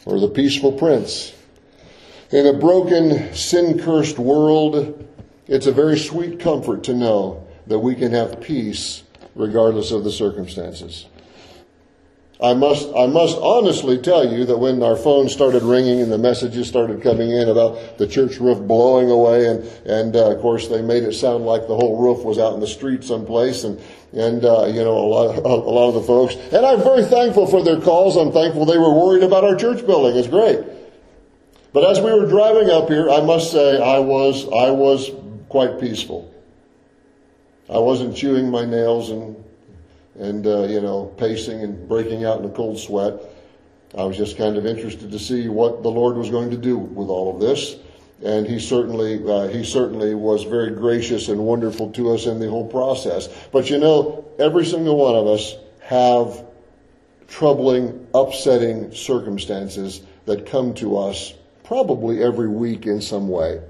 or 0.04 0.20
the 0.20 0.28
peaceful 0.28 0.74
Prince. 0.74 1.34
In 2.34 2.48
a 2.48 2.54
broken, 2.54 3.32
sin 3.36 3.78
cursed 3.78 4.18
world, 4.18 5.08
it's 5.46 5.68
a 5.68 5.72
very 5.72 6.00
sweet 6.00 6.40
comfort 6.40 6.84
to 6.86 6.94
know 6.96 7.46
that 7.68 7.78
we 7.78 7.94
can 7.94 8.12
have 8.12 8.42
peace 8.42 9.04
regardless 9.36 9.92
of 9.92 10.04
the 10.04 10.12
circumstances. 10.12 11.06
I 12.42 12.56
must, 12.56 12.90
I 12.98 13.06
must 13.06 13.38
honestly 13.38 14.00
tell 14.00 14.34
you 14.34 14.46
that 14.46 14.58
when 14.58 14.82
our 14.82 14.96
phones 14.96 15.32
started 15.32 15.62
ringing 15.62 16.02
and 16.02 16.12
the 16.12 16.18
messages 16.18 16.68
started 16.68 17.04
coming 17.04 17.30
in 17.30 17.50
about 17.50 18.00
the 18.00 18.08
church 18.08 18.40
roof 18.40 18.58
blowing 18.68 19.12
away, 19.12 19.46
and, 19.46 19.64
and 19.86 20.16
uh, 20.16 20.32
of 20.32 20.42
course 20.42 20.68
they 20.70 20.82
made 20.82 21.04
it 21.04 21.14
sound 21.14 21.46
like 21.46 21.68
the 21.68 21.76
whole 21.76 22.02
roof 22.02 22.26
was 22.26 22.40
out 22.40 22.56
in 22.56 22.60
the 22.60 22.68
street 22.68 23.04
someplace, 23.04 23.64
and, 23.64 23.80
and 24.12 24.44
uh, 24.44 24.66
you 24.66 24.84
know, 24.84 24.98
a 24.98 25.06
lot, 25.08 25.38
a 25.38 25.48
lot 25.48 25.90
of 25.90 25.94
the 25.94 26.02
folks. 26.02 26.34
And 26.52 26.66
I'm 26.66 26.82
very 26.82 27.06
thankful 27.06 27.46
for 27.46 27.64
their 27.64 27.80
calls. 27.80 28.18
I'm 28.18 28.32
thankful 28.32 28.66
they 28.66 28.80
were 28.80 28.92
worried 28.92 29.22
about 29.22 29.44
our 29.44 29.56
church 29.56 29.86
building. 29.86 30.18
It's 30.18 30.28
great. 30.28 30.73
But 31.74 31.90
as 31.90 32.00
we 32.00 32.14
were 32.14 32.28
driving 32.28 32.70
up 32.70 32.88
here, 32.88 33.10
I 33.10 33.22
must 33.22 33.52
say 33.52 33.82
I 33.82 34.00
was, 34.00 34.46
I 34.46 34.70
was 34.70 35.10
quite 35.50 35.80
peaceful. 35.80 36.32
I 37.70 37.80
wasn't 37.80 38.16
chewing 38.16 38.52
my 38.52 38.64
nails 38.64 39.10
and, 39.10 39.44
and, 40.20 40.46
uh, 40.46 40.64
you 40.64 40.82
know, 40.82 41.06
pacing 41.18 41.62
and 41.64 41.88
breaking 41.90 42.26
out 42.26 42.40
in 42.40 42.46
a 42.46 42.50
cold 42.50 42.80
sweat. 42.80 43.16
I 43.98 44.04
was 44.04 44.18
just 44.18 44.38
kind 44.38 44.58
of 44.58 44.66
interested 44.66 45.12
to 45.12 45.20
see 45.20 45.50
what 45.50 45.82
the 45.82 45.90
Lord 45.90 46.16
was 46.16 46.30
going 46.30 46.52
to 46.52 46.58
do 46.58 46.78
with 46.78 47.10
all 47.10 47.34
of 47.34 47.42
this. 47.42 47.76
and 48.24 48.48
he 48.48 48.60
certainly 48.60 49.22
uh, 49.28 49.48
he 49.48 49.64
certainly 49.64 50.16
was 50.16 50.44
very 50.44 50.72
gracious 50.72 51.28
and 51.28 51.40
wonderful 51.40 51.92
to 51.92 52.14
us 52.14 52.26
in 52.26 52.40
the 52.40 52.50
whole 52.50 52.68
process. 52.68 53.28
But 53.52 53.70
you 53.70 53.78
know, 53.78 54.26
every 54.40 54.66
single 54.66 54.96
one 54.96 55.16
of 55.16 55.28
us 55.28 55.56
have 55.82 56.46
troubling, 57.28 58.08
upsetting 58.14 58.94
circumstances 58.94 60.02
that 60.26 60.46
come 60.46 60.74
to 60.76 60.98
us 60.98 61.34
probably 61.64 62.24
every 62.24 62.48
week 62.48 62.86
in 62.86 63.02
some 63.02 63.28
way. 63.28 63.62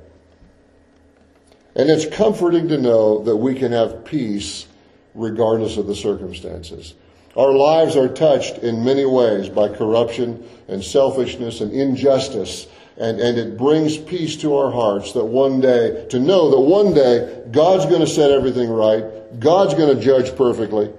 And 1.75 1.89
it's 1.89 2.05
comforting 2.15 2.67
to 2.67 2.77
know 2.77 3.23
that 3.23 3.35
we 3.35 3.55
can 3.55 3.71
have 3.71 4.05
peace 4.05 4.67
regardless 5.15 5.77
of 5.77 5.87
the 5.87 5.95
circumstances. 5.95 6.93
Our 7.35 7.51
lives 7.51 7.95
are 7.95 8.07
touched 8.07 8.59
in 8.59 8.85
many 8.85 9.05
ways 9.05 9.49
by 9.49 9.69
corruption 9.69 10.47
and 10.67 10.83
selfishness 10.83 11.61
and 11.61 11.71
injustice. 11.71 12.67
And, 12.97 13.19
and 13.19 13.39
it 13.39 13.57
brings 13.57 13.97
peace 13.97 14.37
to 14.37 14.55
our 14.55 14.71
hearts 14.71 15.13
that 15.13 15.25
one 15.25 15.59
day, 15.59 16.05
to 16.09 16.19
know 16.19 16.51
that 16.51 16.59
one 16.59 16.93
day 16.93 17.43
God's 17.51 17.87
going 17.87 18.01
to 18.01 18.07
set 18.07 18.29
everything 18.29 18.69
right. 18.69 19.39
God's 19.39 19.73
going 19.73 19.97
to 19.97 20.03
judge 20.03 20.35
perfectly. 20.35 20.91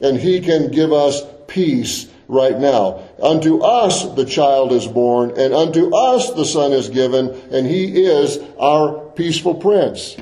And 0.00 0.18
He 0.18 0.40
can 0.40 0.70
give 0.70 0.92
us 0.92 1.22
peace 1.46 2.08
right 2.32 2.58
now. 2.58 3.02
Unto 3.22 3.60
us 3.60 4.14
the 4.14 4.24
child 4.24 4.72
is 4.72 4.86
born, 4.86 5.38
and 5.38 5.54
unto 5.54 5.94
us 5.94 6.32
the 6.32 6.44
son 6.44 6.72
is 6.72 6.88
given, 6.88 7.28
and 7.52 7.66
He 7.66 8.04
is 8.04 8.38
our 8.58 8.98
peaceful 9.10 9.54
prince. 9.54 10.16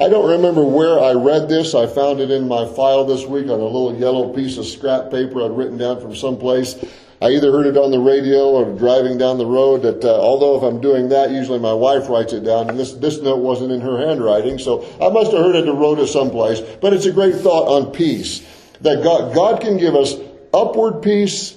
I 0.00 0.08
don't 0.08 0.30
remember 0.30 0.62
where 0.62 1.00
I 1.00 1.14
read 1.14 1.48
this. 1.48 1.74
I 1.74 1.88
found 1.88 2.20
it 2.20 2.30
in 2.30 2.46
my 2.46 2.66
file 2.66 3.04
this 3.04 3.26
week 3.26 3.46
on 3.46 3.58
a 3.58 3.64
little 3.64 3.96
yellow 3.96 4.32
piece 4.32 4.56
of 4.56 4.66
scrap 4.66 5.10
paper 5.10 5.42
I'd 5.42 5.50
written 5.50 5.76
down 5.76 6.00
from 6.00 6.14
someplace. 6.14 6.76
I 7.20 7.30
either 7.30 7.50
heard 7.50 7.66
it 7.66 7.76
on 7.76 7.90
the 7.90 7.98
radio 7.98 8.50
or 8.50 8.78
driving 8.78 9.18
down 9.18 9.38
the 9.38 9.46
road 9.46 9.82
that, 9.82 10.04
uh, 10.04 10.20
although 10.20 10.56
if 10.56 10.62
I'm 10.62 10.80
doing 10.80 11.08
that, 11.08 11.32
usually 11.32 11.58
my 11.58 11.72
wife 11.72 12.08
writes 12.08 12.32
it 12.32 12.44
down 12.44 12.70
and 12.70 12.78
this, 12.78 12.92
this 12.92 13.20
note 13.20 13.38
wasn't 13.38 13.72
in 13.72 13.80
her 13.80 13.98
handwriting. 13.98 14.58
So 14.60 14.86
I 15.02 15.08
must 15.08 15.32
have 15.32 15.40
heard 15.40 15.56
it 15.56 15.66
on 15.68 15.74
the 15.74 15.74
road 15.74 15.98
or 15.98 16.06
someplace, 16.06 16.60
but 16.80 16.92
it's 16.92 17.06
a 17.06 17.12
great 17.12 17.34
thought 17.34 17.66
on 17.66 17.90
peace. 17.90 18.46
That 18.82 19.02
God, 19.02 19.34
God 19.34 19.60
can 19.60 19.78
give 19.78 19.96
us 19.96 20.14
upward 20.52 21.02
peace, 21.02 21.56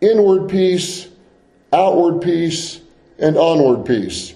inward 0.00 0.48
peace, 0.48 1.08
outward 1.72 2.20
peace, 2.22 2.80
and 3.18 3.36
onward 3.36 3.86
peace. 3.86 4.34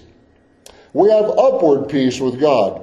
We 0.93 1.11
have 1.11 1.29
upward 1.29 1.89
peace 1.89 2.19
with 2.19 2.39
God. 2.39 2.81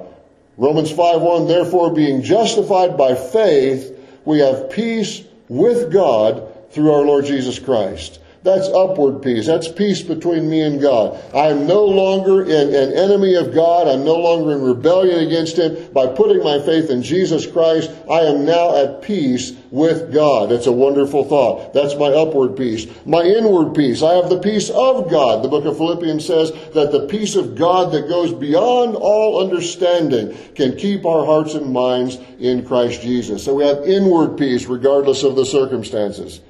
Romans 0.57 0.91
5:1 0.91 1.47
Therefore 1.47 1.91
being 1.91 2.21
justified 2.21 2.95
by 2.97 3.15
faith 3.15 3.97
we 4.25 4.39
have 4.39 4.69
peace 4.69 5.23
with 5.49 5.91
God 5.91 6.47
through 6.71 6.91
our 6.91 7.03
Lord 7.03 7.25
Jesus 7.25 7.59
Christ. 7.59 8.19
That's 8.43 8.67
upward 8.67 9.21
peace. 9.21 9.45
That's 9.45 9.71
peace 9.71 10.01
between 10.01 10.49
me 10.49 10.61
and 10.61 10.81
God. 10.81 11.17
I 11.33 11.47
am 11.47 11.65
no 11.65 11.85
longer 11.85 12.43
in, 12.43 12.75
an 12.75 12.91
enemy 12.91 13.35
of 13.35 13.53
God. 13.53 13.87
I'm 13.87 14.03
no 14.03 14.17
longer 14.17 14.51
in 14.51 14.61
rebellion 14.61 15.25
against 15.25 15.57
Him. 15.57 15.93
By 15.93 16.07
putting 16.07 16.43
my 16.43 16.59
faith 16.59 16.89
in 16.89 17.03
Jesus 17.03 17.47
Christ, 17.47 17.89
I 18.09 18.19
am 18.21 18.43
now 18.43 18.75
at 18.75 19.01
peace 19.01 19.53
with 19.71 20.13
God. 20.13 20.51
It's 20.51 20.67
a 20.67 20.73
wonderful 20.73 21.23
thought. 21.23 21.73
That's 21.73 21.95
my 21.95 22.07
upward 22.07 22.57
peace. 22.57 22.85
My 23.05 23.21
inward 23.21 23.75
peace. 23.75 24.03
I 24.03 24.15
have 24.15 24.29
the 24.29 24.41
peace 24.41 24.69
of 24.69 25.09
God. 25.09 25.41
The 25.41 25.47
book 25.47 25.63
of 25.63 25.77
Philippians 25.77 26.25
says 26.25 26.51
that 26.73 26.91
the 26.91 27.07
peace 27.07 27.37
of 27.37 27.55
God 27.55 27.93
that 27.93 28.09
goes 28.09 28.33
beyond 28.33 28.97
all 28.97 29.41
understanding 29.41 30.37
can 30.53 30.75
keep 30.75 31.05
our 31.05 31.25
hearts 31.25 31.53
and 31.53 31.71
minds 31.71 32.17
in 32.39 32.65
Christ 32.65 33.01
Jesus. 33.01 33.45
So 33.45 33.55
we 33.55 33.63
have 33.63 33.87
inward 33.87 34.37
peace 34.37 34.65
regardless 34.65 35.23
of 35.23 35.37
the 35.37 35.45
circumstances. 35.45 36.41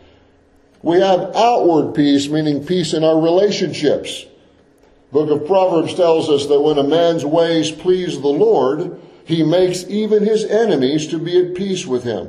We 0.83 0.99
have 0.99 1.35
outward 1.35 1.95
peace, 1.95 2.27
meaning 2.29 2.65
peace 2.65 2.93
in 2.93 3.03
our 3.03 3.19
relationships. 3.19 4.25
Book 5.13 5.29
of 5.29 5.47
Proverbs 5.47 5.95
tells 5.95 6.29
us 6.29 6.47
that 6.47 6.59
when 6.59 6.77
a 6.77 6.83
man's 6.83 7.23
ways 7.23 7.71
please 7.71 8.19
the 8.19 8.27
Lord, 8.27 8.99
he 9.25 9.43
makes 9.43 9.85
even 9.85 10.25
his 10.25 10.43
enemies 10.43 11.07
to 11.07 11.17
be 11.19 11.39
at 11.39 11.55
peace 11.55 11.85
with 11.85 12.03
him. 12.03 12.27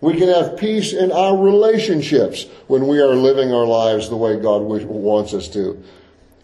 We 0.00 0.16
can 0.18 0.28
have 0.28 0.58
peace 0.58 0.92
in 0.92 1.10
our 1.10 1.36
relationships 1.36 2.44
when 2.66 2.86
we 2.86 3.00
are 3.00 3.14
living 3.14 3.52
our 3.52 3.66
lives 3.66 4.08
the 4.08 4.16
way 4.16 4.38
God 4.38 4.62
wants 4.62 5.32
us 5.32 5.48
to. 5.48 5.82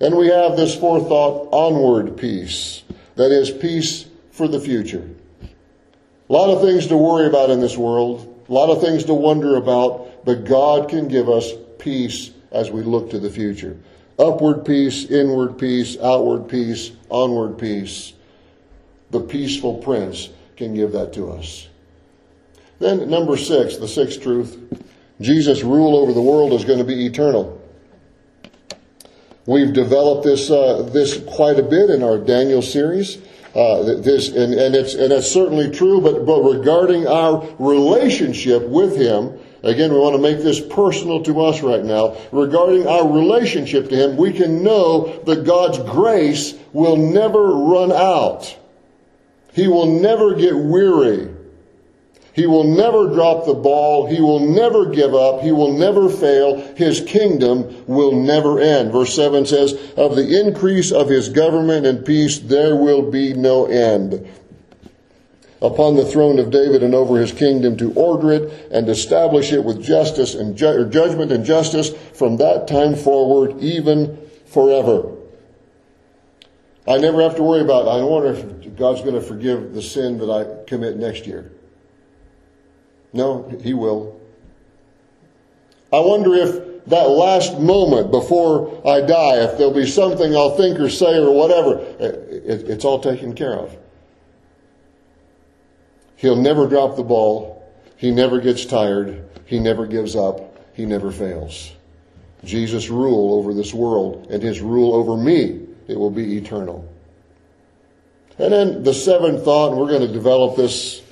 And 0.00 0.16
we 0.16 0.28
have 0.28 0.56
this 0.56 0.74
forethought 0.74 1.50
onward 1.52 2.16
peace. 2.16 2.82
That 3.16 3.30
is 3.30 3.50
peace 3.50 4.06
for 4.32 4.48
the 4.48 4.58
future. 4.58 5.08
A 6.28 6.32
lot 6.32 6.50
of 6.50 6.62
things 6.62 6.86
to 6.86 6.96
worry 6.96 7.26
about 7.26 7.50
in 7.50 7.60
this 7.60 7.76
world. 7.76 8.44
A 8.48 8.52
lot 8.52 8.70
of 8.70 8.80
things 8.80 9.04
to 9.04 9.14
wonder 9.14 9.56
about. 9.56 10.08
But 10.24 10.44
God 10.44 10.88
can 10.88 11.08
give 11.08 11.28
us 11.28 11.52
peace 11.78 12.30
as 12.50 12.70
we 12.70 12.82
look 12.82 13.10
to 13.10 13.18
the 13.18 13.30
future. 13.30 13.76
Upward 14.18 14.64
peace, 14.64 15.06
inward 15.10 15.58
peace, 15.58 15.96
outward 16.00 16.48
peace, 16.48 16.92
onward 17.10 17.58
peace. 17.58 18.12
The 19.10 19.20
peaceful 19.20 19.78
prince 19.78 20.28
can 20.56 20.74
give 20.74 20.92
that 20.92 21.12
to 21.14 21.30
us. 21.30 21.68
Then, 22.78 23.08
number 23.10 23.36
six, 23.36 23.76
the 23.76 23.88
sixth 23.88 24.22
truth 24.22 24.58
Jesus' 25.20 25.62
rule 25.62 25.96
over 25.96 26.12
the 26.12 26.20
world 26.20 26.52
is 26.52 26.64
going 26.64 26.78
to 26.78 26.84
be 26.84 27.06
eternal. 27.06 27.60
We've 29.46 29.72
developed 29.72 30.24
this, 30.24 30.50
uh, 30.50 30.88
this 30.92 31.18
quite 31.18 31.58
a 31.58 31.62
bit 31.62 31.90
in 31.90 32.02
our 32.02 32.18
Daniel 32.18 32.62
series. 32.62 33.18
Uh, 33.54 34.00
this, 34.00 34.28
and, 34.28 34.54
and, 34.54 34.74
it's, 34.74 34.94
and 34.94 35.12
it's 35.12 35.30
certainly 35.30 35.70
true, 35.70 36.00
but, 36.00 36.26
but 36.26 36.40
regarding 36.40 37.06
our 37.06 37.46
relationship 37.58 38.66
with 38.66 38.96
Him, 38.96 39.38
Again, 39.64 39.94
we 39.94 39.98
want 39.98 40.14
to 40.14 40.20
make 40.20 40.38
this 40.38 40.60
personal 40.60 41.22
to 41.22 41.40
us 41.40 41.62
right 41.62 41.82
now. 41.82 42.16
Regarding 42.32 42.86
our 42.86 43.10
relationship 43.10 43.88
to 43.88 43.96
Him, 43.96 44.16
we 44.18 44.32
can 44.32 44.62
know 44.62 45.22
that 45.24 45.44
God's 45.44 45.78
grace 45.90 46.54
will 46.74 46.96
never 46.96 47.54
run 47.54 47.90
out. 47.90 48.58
He 49.54 49.66
will 49.66 50.00
never 50.00 50.34
get 50.34 50.54
weary. 50.54 51.30
He 52.34 52.46
will 52.46 52.64
never 52.64 53.14
drop 53.14 53.46
the 53.46 53.54
ball. 53.54 54.06
He 54.06 54.20
will 54.20 54.40
never 54.40 54.90
give 54.90 55.14
up. 55.14 55.40
He 55.40 55.52
will 55.52 55.72
never 55.72 56.10
fail. 56.10 56.60
His 56.74 57.00
kingdom 57.00 57.86
will 57.86 58.12
never 58.12 58.58
end. 58.60 58.92
Verse 58.92 59.14
7 59.14 59.46
says, 59.46 59.72
Of 59.96 60.16
the 60.16 60.40
increase 60.40 60.92
of 60.92 61.08
his 61.08 61.28
government 61.30 61.86
and 61.86 62.04
peace 62.04 62.38
there 62.38 62.76
will 62.76 63.08
be 63.08 63.32
no 63.32 63.66
end 63.66 64.28
upon 65.64 65.96
the 65.96 66.04
throne 66.04 66.38
of 66.38 66.50
David 66.50 66.82
and 66.82 66.94
over 66.94 67.18
his 67.18 67.32
kingdom 67.32 67.74
to 67.78 67.90
order 67.94 68.32
it 68.32 68.68
and 68.70 68.86
establish 68.86 69.50
it 69.50 69.64
with 69.64 69.82
justice 69.82 70.34
and 70.34 70.54
ju- 70.54 70.86
judgment 70.90 71.32
and 71.32 71.42
justice 71.42 71.90
from 72.12 72.36
that 72.36 72.68
time 72.68 72.94
forward, 72.94 73.58
even 73.60 74.18
forever. 74.44 75.10
I 76.86 76.98
never 76.98 77.22
have 77.22 77.36
to 77.36 77.42
worry 77.42 77.62
about, 77.62 77.88
I 77.88 78.02
wonder 78.02 78.34
if 78.34 78.76
God's 78.76 79.00
going 79.00 79.14
to 79.14 79.22
forgive 79.22 79.72
the 79.72 79.80
sin 79.80 80.18
that 80.18 80.30
I 80.30 80.66
commit 80.68 80.98
next 80.98 81.26
year. 81.26 81.50
No, 83.14 83.48
He 83.62 83.72
will. 83.72 84.20
I 85.90 86.00
wonder 86.00 86.34
if 86.34 86.84
that 86.86 87.08
last 87.08 87.58
moment 87.58 88.10
before 88.10 88.86
I 88.86 89.00
die, 89.00 89.36
if 89.36 89.56
there'll 89.56 89.72
be 89.72 89.86
something 89.86 90.36
I'll 90.36 90.58
think 90.58 90.78
or 90.78 90.90
say 90.90 91.16
or 91.16 91.32
whatever, 91.32 91.78
it's 91.98 92.84
all 92.84 93.00
taken 93.00 93.34
care 93.34 93.54
of. 93.54 93.74
He'll 96.24 96.36
never 96.36 96.66
drop 96.66 96.96
the 96.96 97.02
ball. 97.02 97.70
He 97.98 98.10
never 98.10 98.40
gets 98.40 98.64
tired. 98.64 99.28
He 99.44 99.58
never 99.58 99.86
gives 99.86 100.16
up. 100.16 100.56
He 100.74 100.86
never 100.86 101.12
fails. 101.12 101.70
Jesus' 102.42 102.88
rule 102.88 103.34
over 103.34 103.52
this 103.52 103.74
world 103.74 104.28
and 104.30 104.42
his 104.42 104.62
rule 104.62 104.94
over 104.94 105.22
me, 105.22 105.66
it 105.86 105.98
will 105.98 106.10
be 106.10 106.38
eternal. 106.38 106.90
And 108.38 108.54
then 108.54 108.84
the 108.84 108.94
seventh 108.94 109.44
thought, 109.44 109.72
and 109.72 109.78
we're 109.78 109.88
going 109.88 110.00
to 110.00 110.12
develop 110.14 110.56
this, 110.56 111.02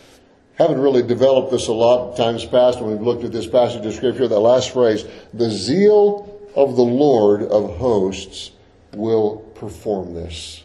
haven't 0.55 0.81
really 0.81 1.03
developed 1.03 1.51
this 1.51 1.69
a 1.69 1.75
lot 1.75 2.17
times 2.17 2.47
past 2.47 2.81
when 2.81 2.93
we've 2.93 3.07
looked 3.07 3.25
at 3.25 3.33
this 3.33 3.47
passage 3.47 3.85
of 3.85 3.93
scripture, 3.93 4.27
that 4.29 4.41
last 4.41 4.73
phrase, 4.73 5.05
the 5.35 5.51
zeal 5.51 6.41
of 6.57 6.75
the 6.75 6.83
Lord 6.83 7.43
of 7.43 7.77
hosts 7.77 8.51
will 8.95 9.37
perform 9.57 10.15
this. 10.15 10.65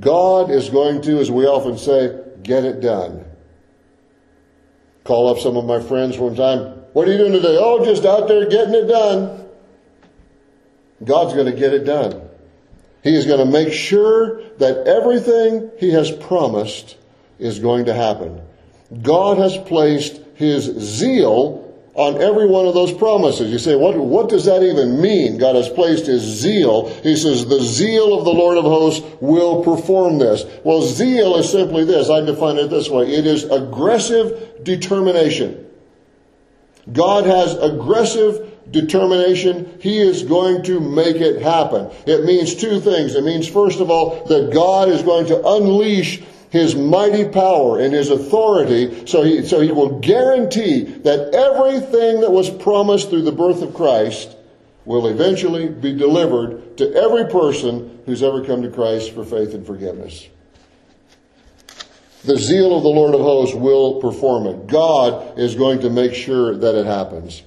God 0.00 0.50
is 0.50 0.68
going 0.68 1.02
to, 1.02 1.20
as 1.20 1.30
we 1.30 1.46
often 1.46 1.78
say, 1.78 2.24
get 2.42 2.64
it 2.64 2.80
done. 2.80 3.24
Call 5.04 5.28
up 5.28 5.38
some 5.38 5.56
of 5.56 5.64
my 5.64 5.80
friends 5.80 6.18
one 6.18 6.36
time. 6.36 6.82
What 6.92 7.08
are 7.08 7.12
you 7.12 7.18
doing 7.18 7.32
today? 7.32 7.56
Oh, 7.58 7.84
just 7.84 8.04
out 8.04 8.28
there 8.28 8.48
getting 8.48 8.74
it 8.74 8.86
done. 8.86 9.46
God's 11.04 11.34
going 11.34 11.46
to 11.46 11.58
get 11.58 11.72
it 11.72 11.84
done. 11.84 12.28
He 13.02 13.16
is 13.16 13.26
going 13.26 13.38
to 13.38 13.50
make 13.50 13.72
sure 13.72 14.42
that 14.58 14.86
everything 14.86 15.70
He 15.78 15.92
has 15.92 16.10
promised 16.10 16.96
is 17.38 17.58
going 17.58 17.86
to 17.86 17.94
happen. 17.94 18.42
God 19.02 19.38
has 19.38 19.56
placed 19.56 20.20
His 20.34 20.64
zeal 20.64 21.67
on 21.98 22.22
every 22.22 22.46
one 22.46 22.64
of 22.64 22.74
those 22.74 22.92
promises. 22.92 23.50
You 23.50 23.58
say, 23.58 23.74
what, 23.74 23.96
what 23.96 24.28
does 24.28 24.44
that 24.44 24.62
even 24.62 25.02
mean? 25.02 25.36
God 25.36 25.56
has 25.56 25.68
placed 25.68 26.06
his 26.06 26.22
zeal. 26.22 26.88
He 27.02 27.16
says, 27.16 27.46
the 27.46 27.60
zeal 27.60 28.16
of 28.16 28.24
the 28.24 28.30
Lord 28.30 28.56
of 28.56 28.64
hosts 28.64 29.04
will 29.20 29.64
perform 29.64 30.18
this. 30.18 30.44
Well, 30.62 30.82
zeal 30.82 31.36
is 31.36 31.50
simply 31.50 31.84
this. 31.84 32.08
I 32.08 32.20
define 32.20 32.56
it 32.56 32.68
this 32.68 32.88
way. 32.88 33.12
It 33.12 33.26
is 33.26 33.44
aggressive 33.44 34.62
determination. 34.62 35.66
God 36.92 37.26
has 37.26 37.54
aggressive 37.56 38.48
determination, 38.70 39.78
He 39.80 39.98
is 39.98 40.22
going 40.22 40.62
to 40.64 40.78
make 40.78 41.16
it 41.16 41.42
happen. 41.42 41.90
It 42.06 42.24
means 42.24 42.54
two 42.54 42.80
things. 42.80 43.14
It 43.14 43.24
means, 43.24 43.48
first 43.48 43.80
of 43.80 43.90
all, 43.90 44.24
that 44.26 44.52
God 44.52 44.88
is 44.88 45.02
going 45.02 45.26
to 45.26 45.46
unleash 45.46 46.22
his 46.50 46.74
mighty 46.74 47.28
power 47.28 47.78
and 47.78 47.92
his 47.92 48.10
authority 48.10 49.06
so 49.06 49.22
he, 49.22 49.44
so 49.46 49.60
he 49.60 49.70
will 49.70 50.00
guarantee 50.00 50.82
that 50.82 51.34
everything 51.34 52.20
that 52.20 52.30
was 52.30 52.48
promised 52.50 53.10
through 53.10 53.22
the 53.22 53.32
birth 53.32 53.62
of 53.62 53.74
Christ 53.74 54.36
will 54.84 55.08
eventually 55.08 55.68
be 55.68 55.94
delivered 55.94 56.78
to 56.78 56.94
every 56.94 57.26
person 57.26 58.00
who's 58.06 58.22
ever 58.22 58.42
come 58.44 58.62
to 58.62 58.70
Christ 58.70 59.12
for 59.12 59.24
faith 59.24 59.52
and 59.52 59.66
forgiveness. 59.66 60.26
The 62.24 62.38
zeal 62.38 62.76
of 62.76 62.82
the 62.82 62.88
Lord 62.88 63.14
of 63.14 63.20
hosts 63.20 63.54
will 63.54 64.00
perform 64.00 64.46
it. 64.46 64.66
God 64.66 65.38
is 65.38 65.54
going 65.54 65.80
to 65.80 65.90
make 65.90 66.14
sure 66.14 66.56
that 66.56 66.74
it 66.74 66.86
happens. 66.86 67.42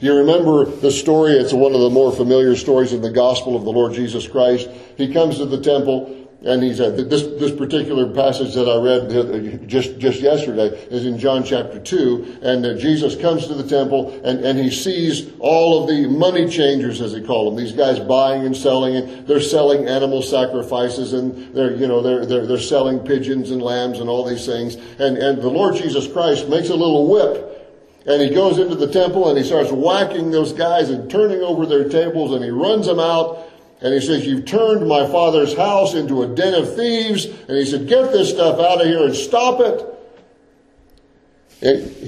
You 0.00 0.14
remember 0.16 0.64
the 0.64 0.90
story, 0.90 1.32
it's 1.32 1.52
one 1.52 1.74
of 1.74 1.80
the 1.80 1.90
more 1.90 2.12
familiar 2.12 2.56
stories 2.56 2.92
in 2.92 3.02
the 3.02 3.10
gospel 3.10 3.56
of 3.56 3.64
the 3.64 3.72
Lord 3.72 3.92
Jesus 3.92 4.26
Christ. 4.26 4.68
He 4.96 5.12
comes 5.12 5.38
to 5.38 5.46
the 5.46 5.60
temple 5.60 6.19
and 6.42 6.62
he 6.62 6.74
said 6.74 6.96
this 6.96 7.22
this 7.38 7.52
particular 7.52 8.10
passage 8.12 8.54
that 8.54 8.66
I 8.66 8.80
read 8.80 9.68
just 9.68 9.98
just 9.98 10.20
yesterday 10.20 10.68
is 10.90 11.04
in 11.04 11.18
John 11.18 11.44
chapter 11.44 11.78
two, 11.78 12.38
and 12.42 12.64
uh, 12.64 12.74
Jesus 12.74 13.14
comes 13.14 13.46
to 13.48 13.54
the 13.54 13.68
temple 13.68 14.18
and, 14.24 14.42
and 14.44 14.58
he 14.58 14.70
sees 14.70 15.30
all 15.38 15.82
of 15.82 15.88
the 15.88 16.08
money 16.08 16.48
changers, 16.48 17.00
as 17.02 17.12
he 17.12 17.20
called 17.20 17.52
them, 17.52 17.62
these 17.62 17.72
guys 17.72 17.98
buying 17.98 18.46
and 18.46 18.56
selling, 18.56 18.96
and 18.96 19.26
they're 19.26 19.40
selling 19.40 19.86
animal 19.86 20.22
sacrifices, 20.22 21.12
and 21.12 21.54
they're 21.54 21.76
you 21.76 21.86
know 21.86 22.00
they're 22.00 22.24
they're, 22.24 22.46
they're 22.46 22.58
selling 22.58 23.00
pigeons 23.00 23.50
and 23.50 23.60
lambs 23.60 24.00
and 24.00 24.08
all 24.08 24.24
these 24.24 24.46
things, 24.46 24.76
and 24.98 25.18
and 25.18 25.42
the 25.42 25.48
Lord 25.50 25.76
Jesus 25.76 26.10
Christ 26.10 26.48
makes 26.48 26.70
a 26.70 26.76
little 26.76 27.08
whip. 27.10 27.48
And 28.06 28.22
he 28.22 28.30
goes 28.30 28.58
into 28.58 28.76
the 28.76 28.90
temple 28.90 29.28
and 29.28 29.36
he 29.36 29.44
starts 29.44 29.70
whacking 29.70 30.30
those 30.30 30.54
guys 30.54 30.88
and 30.88 31.10
turning 31.10 31.42
over 31.42 31.66
their 31.66 31.86
tables 31.86 32.32
and 32.32 32.42
he 32.42 32.48
runs 32.48 32.86
them 32.86 32.98
out 32.98 33.49
and 33.82 33.94
he 33.94 34.00
says, 34.00 34.26
You've 34.26 34.44
turned 34.44 34.86
my 34.86 35.06
father's 35.06 35.56
house 35.56 35.94
into 35.94 36.22
a 36.22 36.26
den 36.26 36.54
of 36.54 36.76
thieves. 36.76 37.24
And 37.24 37.56
he 37.56 37.64
said, 37.64 37.88
Get 37.88 38.12
this 38.12 38.30
stuff 38.30 38.60
out 38.60 38.80
of 38.80 38.86
here 38.86 39.04
and 39.04 39.14
stop 39.14 39.60
it. 39.60 39.86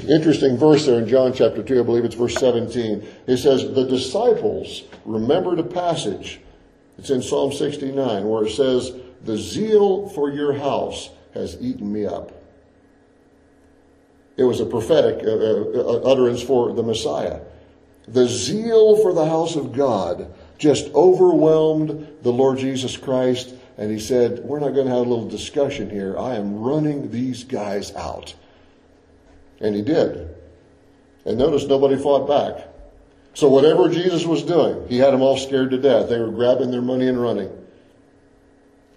Interesting 0.08 0.56
verse 0.56 0.86
there 0.86 0.98
in 0.98 1.08
John 1.08 1.32
chapter 1.32 1.62
2, 1.62 1.80
I 1.80 1.82
believe 1.82 2.04
it's 2.04 2.14
verse 2.14 2.34
17. 2.36 3.06
It 3.26 3.36
says, 3.38 3.72
The 3.74 3.86
disciples 3.86 4.82
remembered 5.04 5.58
a 5.58 5.64
passage. 5.64 6.40
It's 6.98 7.10
in 7.10 7.22
Psalm 7.22 7.52
69 7.52 8.28
where 8.28 8.44
it 8.44 8.50
says, 8.50 8.92
The 9.24 9.36
zeal 9.36 10.08
for 10.10 10.30
your 10.30 10.52
house 10.52 11.10
has 11.34 11.56
eaten 11.60 11.90
me 11.90 12.06
up. 12.06 12.32
It 14.36 14.44
was 14.44 14.60
a 14.60 14.66
prophetic 14.66 15.22
uh, 15.24 15.30
uh, 15.30 16.10
utterance 16.10 16.42
for 16.42 16.72
the 16.72 16.82
Messiah. 16.82 17.40
The 18.08 18.26
zeal 18.26 18.96
for 19.02 19.12
the 19.12 19.26
house 19.26 19.56
of 19.56 19.72
God 19.72 20.32
just 20.62 20.94
overwhelmed 20.94 22.06
the 22.22 22.30
Lord 22.30 22.56
Jesus 22.58 22.96
Christ. 22.96 23.52
And 23.76 23.90
he 23.90 23.98
said, 23.98 24.38
We're 24.44 24.60
not 24.60 24.74
going 24.74 24.86
to 24.86 24.92
have 24.92 25.04
a 25.04 25.10
little 25.10 25.28
discussion 25.28 25.90
here. 25.90 26.16
I 26.16 26.36
am 26.36 26.60
running 26.60 27.10
these 27.10 27.42
guys 27.42 27.92
out. 27.96 28.32
And 29.60 29.74
he 29.74 29.82
did. 29.82 30.32
And 31.24 31.36
notice 31.36 31.64
nobody 31.64 31.96
fought 31.96 32.28
back. 32.28 32.68
So 33.34 33.48
whatever 33.48 33.88
Jesus 33.88 34.24
was 34.24 34.44
doing, 34.44 34.86
he 34.88 34.98
had 34.98 35.12
them 35.12 35.20
all 35.22 35.36
scared 35.36 35.70
to 35.72 35.78
death. 35.78 36.08
They 36.08 36.20
were 36.20 36.30
grabbing 36.30 36.70
their 36.70 36.82
money 36.82 37.08
and 37.08 37.20
running. 37.20 37.50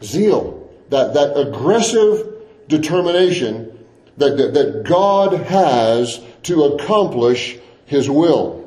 Zeal, 0.03 0.69
that, 0.89 1.15
that 1.15 1.35
aggressive 1.35 2.31
determination 2.67 3.75
that, 4.17 4.37
that, 4.37 4.53
that 4.53 4.83
God 4.83 5.33
has 5.33 6.21
to 6.43 6.63
accomplish 6.65 7.57
his 7.87 8.07
will. 8.07 8.64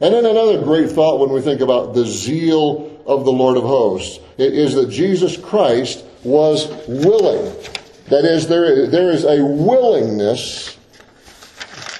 And 0.00 0.12
then 0.12 0.26
another 0.26 0.62
great 0.62 0.90
thought 0.90 1.20
when 1.20 1.30
we 1.30 1.40
think 1.40 1.60
about 1.60 1.94
the 1.94 2.04
zeal 2.04 3.00
of 3.06 3.24
the 3.24 3.32
Lord 3.32 3.56
of 3.56 3.62
hosts 3.62 4.18
is 4.38 4.74
that 4.74 4.90
Jesus 4.90 5.36
Christ 5.36 6.04
was 6.24 6.66
willing. 6.88 7.54
That 8.08 8.24
is, 8.24 8.48
there, 8.48 8.86
there 8.88 9.10
is 9.10 9.24
a 9.24 9.44
willingness 9.44 10.76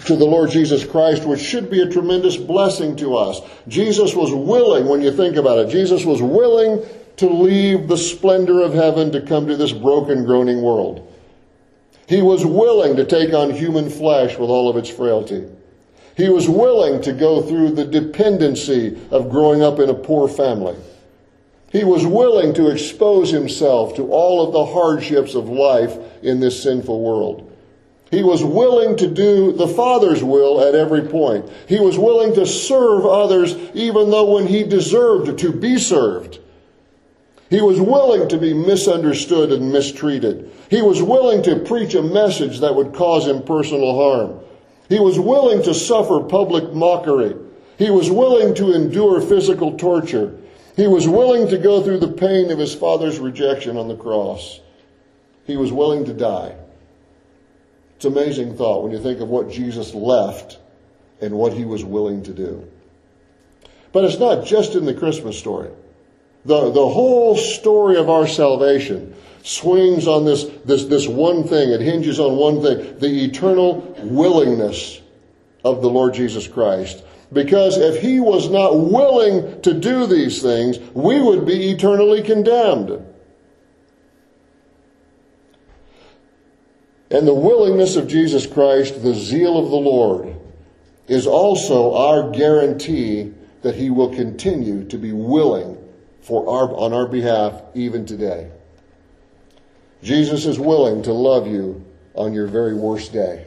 to 0.06 0.16
the 0.16 0.24
Lord 0.24 0.50
Jesus 0.50 0.84
Christ, 0.84 1.24
which 1.24 1.40
should 1.40 1.70
be 1.70 1.80
a 1.80 1.88
tremendous 1.88 2.36
blessing 2.36 2.96
to 2.96 3.16
us. 3.16 3.40
Jesus 3.68 4.14
was 4.14 4.32
willing, 4.32 4.86
when 4.86 5.00
you 5.00 5.12
think 5.12 5.36
about 5.36 5.58
it, 5.58 5.70
Jesus 5.70 6.04
was 6.04 6.20
willing 6.20 6.84
to 7.16 7.28
leave 7.28 7.88
the 7.88 7.96
splendor 7.96 8.60
of 8.60 8.74
heaven 8.74 9.12
to 9.12 9.20
come 9.22 9.46
to 9.46 9.56
this 9.56 9.72
broken, 9.72 10.24
groaning 10.24 10.60
world. 10.60 11.10
He 12.06 12.20
was 12.20 12.44
willing 12.44 12.96
to 12.96 13.04
take 13.04 13.32
on 13.32 13.50
human 13.50 13.88
flesh 13.88 14.36
with 14.36 14.50
all 14.50 14.68
of 14.68 14.76
its 14.76 14.90
frailty. 14.90 15.48
He 16.16 16.28
was 16.28 16.48
willing 16.48 17.02
to 17.02 17.12
go 17.12 17.42
through 17.42 17.70
the 17.70 17.84
dependency 17.84 18.96
of 19.10 19.30
growing 19.30 19.62
up 19.62 19.80
in 19.80 19.90
a 19.90 19.94
poor 19.94 20.28
family. 20.28 20.76
He 21.72 21.82
was 21.82 22.06
willing 22.06 22.54
to 22.54 22.68
expose 22.68 23.30
himself 23.30 23.96
to 23.96 24.12
all 24.12 24.46
of 24.46 24.52
the 24.52 24.64
hardships 24.64 25.34
of 25.34 25.48
life 25.48 25.98
in 26.22 26.38
this 26.38 26.62
sinful 26.62 27.00
world. 27.00 27.50
He 28.12 28.22
was 28.22 28.44
willing 28.44 28.96
to 28.98 29.08
do 29.08 29.50
the 29.50 29.66
Father's 29.66 30.22
will 30.22 30.60
at 30.60 30.76
every 30.76 31.02
point. 31.02 31.50
He 31.66 31.80
was 31.80 31.98
willing 31.98 32.32
to 32.34 32.46
serve 32.46 33.04
others 33.04 33.56
even 33.74 34.10
though 34.10 34.34
when 34.34 34.46
he 34.46 34.62
deserved 34.62 35.36
to 35.40 35.50
be 35.50 35.78
served. 35.78 36.38
He 37.50 37.60
was 37.60 37.80
willing 37.80 38.28
to 38.28 38.38
be 38.38 38.54
misunderstood 38.54 39.50
and 39.50 39.72
mistreated. 39.72 40.52
He 40.70 40.80
was 40.80 41.02
willing 41.02 41.42
to 41.42 41.58
preach 41.58 41.96
a 41.96 42.02
message 42.02 42.60
that 42.60 42.76
would 42.76 42.94
cause 42.94 43.26
him 43.26 43.42
personal 43.42 43.96
harm. 43.96 44.43
He 44.88 45.00
was 45.00 45.18
willing 45.18 45.62
to 45.62 45.74
suffer 45.74 46.20
public 46.20 46.72
mockery. 46.72 47.34
He 47.78 47.90
was 47.90 48.10
willing 48.10 48.54
to 48.56 48.72
endure 48.72 49.20
physical 49.20 49.76
torture. 49.76 50.38
He 50.76 50.86
was 50.86 51.08
willing 51.08 51.48
to 51.48 51.58
go 51.58 51.82
through 51.82 52.00
the 52.00 52.08
pain 52.12 52.50
of 52.50 52.58
his 52.58 52.74
father's 52.74 53.18
rejection 53.18 53.76
on 53.76 53.88
the 53.88 53.96
cross. 53.96 54.60
He 55.46 55.56
was 55.56 55.72
willing 55.72 56.04
to 56.06 56.12
die. 56.12 56.56
It's 57.96 58.04
an 58.04 58.12
amazing 58.12 58.56
thought 58.56 58.82
when 58.82 58.92
you 58.92 59.00
think 59.00 59.20
of 59.20 59.28
what 59.28 59.50
Jesus 59.50 59.94
left 59.94 60.58
and 61.20 61.34
what 61.34 61.52
he 61.52 61.64
was 61.64 61.84
willing 61.84 62.22
to 62.24 62.32
do. 62.32 62.68
But 63.92 64.04
it's 64.04 64.18
not 64.18 64.44
just 64.44 64.74
in 64.74 64.84
the 64.84 64.94
Christmas 64.94 65.38
story. 65.38 65.70
The, 66.44 66.70
the 66.70 66.88
whole 66.88 67.36
story 67.36 67.96
of 67.96 68.10
our 68.10 68.26
salvation 68.26 69.14
swings 69.44 70.08
on 70.08 70.24
this, 70.24 70.44
this, 70.64 70.86
this 70.86 71.06
one 71.06 71.44
thing. 71.44 71.70
It 71.70 71.82
hinges 71.82 72.18
on 72.18 72.36
one 72.36 72.62
thing 72.62 72.98
the 72.98 73.24
eternal 73.24 73.94
willingness 74.02 75.00
of 75.64 75.82
the 75.82 75.90
Lord 75.90 76.14
Jesus 76.14 76.48
Christ. 76.48 77.04
Because 77.32 77.76
if 77.76 78.00
he 78.00 78.20
was 78.20 78.50
not 78.50 78.74
willing 78.74 79.60
to 79.62 79.74
do 79.74 80.06
these 80.06 80.40
things, 80.40 80.78
we 80.94 81.20
would 81.20 81.46
be 81.46 81.70
eternally 81.70 82.22
condemned. 82.22 83.04
And 87.10 87.28
the 87.28 87.34
willingness 87.34 87.96
of 87.96 88.08
Jesus 88.08 88.46
Christ, 88.46 89.02
the 89.02 89.14
zeal 89.14 89.58
of 89.58 89.70
the 89.70 89.76
Lord, 89.76 90.34
is 91.06 91.26
also 91.26 91.94
our 91.94 92.30
guarantee 92.30 93.32
that 93.60 93.74
he 93.74 93.90
will 93.90 94.14
continue 94.14 94.84
to 94.84 94.96
be 94.96 95.12
willing 95.12 95.76
for 96.22 96.48
our, 96.48 96.74
on 96.74 96.94
our 96.94 97.06
behalf 97.06 97.62
even 97.74 98.06
today. 98.06 98.50
Jesus 100.04 100.44
is 100.44 100.60
willing 100.60 101.02
to 101.04 101.14
love 101.14 101.46
you 101.46 101.82
on 102.12 102.34
your 102.34 102.46
very 102.46 102.74
worst 102.74 103.14
day. 103.14 103.46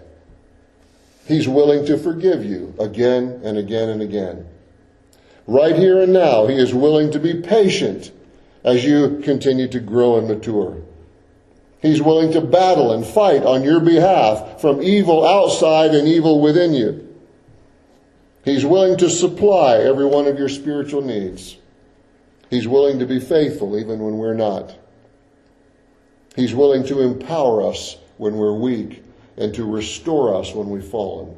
He's 1.28 1.48
willing 1.48 1.86
to 1.86 2.00
forgive 2.00 2.44
you 2.44 2.74
again 2.80 3.42
and 3.44 3.60
again 3.60 3.90
and 3.90 4.02
again. 4.02 4.48
Right 5.46 5.76
here 5.76 6.02
and 6.02 6.12
now, 6.12 6.48
He 6.48 6.56
is 6.56 6.74
willing 6.74 7.12
to 7.12 7.20
be 7.20 7.42
patient 7.42 8.12
as 8.64 8.84
you 8.84 9.22
continue 9.24 9.68
to 9.68 9.80
grow 9.80 10.18
and 10.18 10.28
mature. 10.28 10.82
He's 11.80 12.02
willing 12.02 12.32
to 12.32 12.42
battle 12.42 12.92
and 12.92 13.06
fight 13.06 13.44
on 13.44 13.64
your 13.64 13.80
behalf 13.80 14.60
from 14.60 14.82
evil 14.82 15.28
outside 15.28 15.94
and 15.94 16.08
evil 16.08 16.42
within 16.42 16.74
you. 16.74 17.08
He's 18.44 18.66
willing 18.66 18.98
to 18.98 19.12
supply 19.12 19.78
every 19.78 20.06
one 20.06 20.26
of 20.26 20.40
your 20.40 20.50
spiritual 20.50 21.04
needs. 21.04 21.56
He's 22.50 22.68
willing 22.68 22.98
to 22.98 23.06
be 23.06 23.20
faithful 23.20 23.78
even 23.78 24.00
when 24.00 24.18
we're 24.18 24.34
not. 24.34 24.76
He's 26.38 26.54
willing 26.54 26.86
to 26.86 27.02
empower 27.02 27.68
us 27.68 27.98
when 28.18 28.38
we're 28.38 28.54
weak 28.54 29.04
and 29.38 29.56
to 29.56 29.66
restore 29.66 30.36
us 30.36 30.54
when 30.54 30.70
we've 30.70 30.86
fallen. 30.86 31.36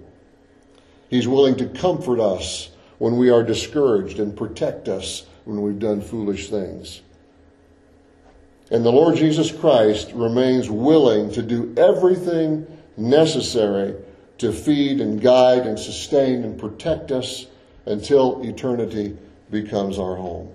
He's 1.10 1.26
willing 1.26 1.56
to 1.56 1.70
comfort 1.70 2.20
us 2.20 2.70
when 2.98 3.16
we 3.16 3.30
are 3.30 3.42
discouraged 3.42 4.20
and 4.20 4.36
protect 4.36 4.90
us 4.90 5.26
when 5.46 5.62
we've 5.62 5.80
done 5.80 6.02
foolish 6.02 6.50
things. 6.50 7.02
And 8.72 8.84
the 8.84 8.92
Lord 8.92 9.16
Jesus 9.16 9.54
Christ 9.54 10.12
remains 10.14 10.70
willing 10.70 11.32
to 11.32 11.42
do 11.42 11.74
everything 11.78 12.68
necessary 12.98 13.96
to 14.40 14.52
feed 14.52 15.00
and 15.00 15.22
guide 15.22 15.66
and 15.66 15.80
sustain 15.80 16.44
and 16.44 16.60
protect 16.60 17.14
us 17.14 17.46
until 17.86 18.42
eternity 18.44 19.18
becomes 19.50 19.98
our 19.98 20.18
home. 20.18 20.52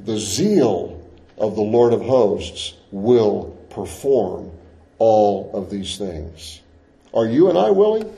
The 0.00 0.18
zeal 0.18 1.06
of 1.36 1.54
the 1.54 1.62
Lord 1.62 1.92
of 1.92 2.00
hosts 2.00 2.76
will 2.90 3.56
perform 3.70 4.50
all 4.98 5.50
of 5.54 5.70
these 5.70 5.96
things. 5.96 6.60
Are 7.14 7.26
you 7.26 7.48
and 7.48 7.58
I 7.58 7.70
willing? 7.70 8.12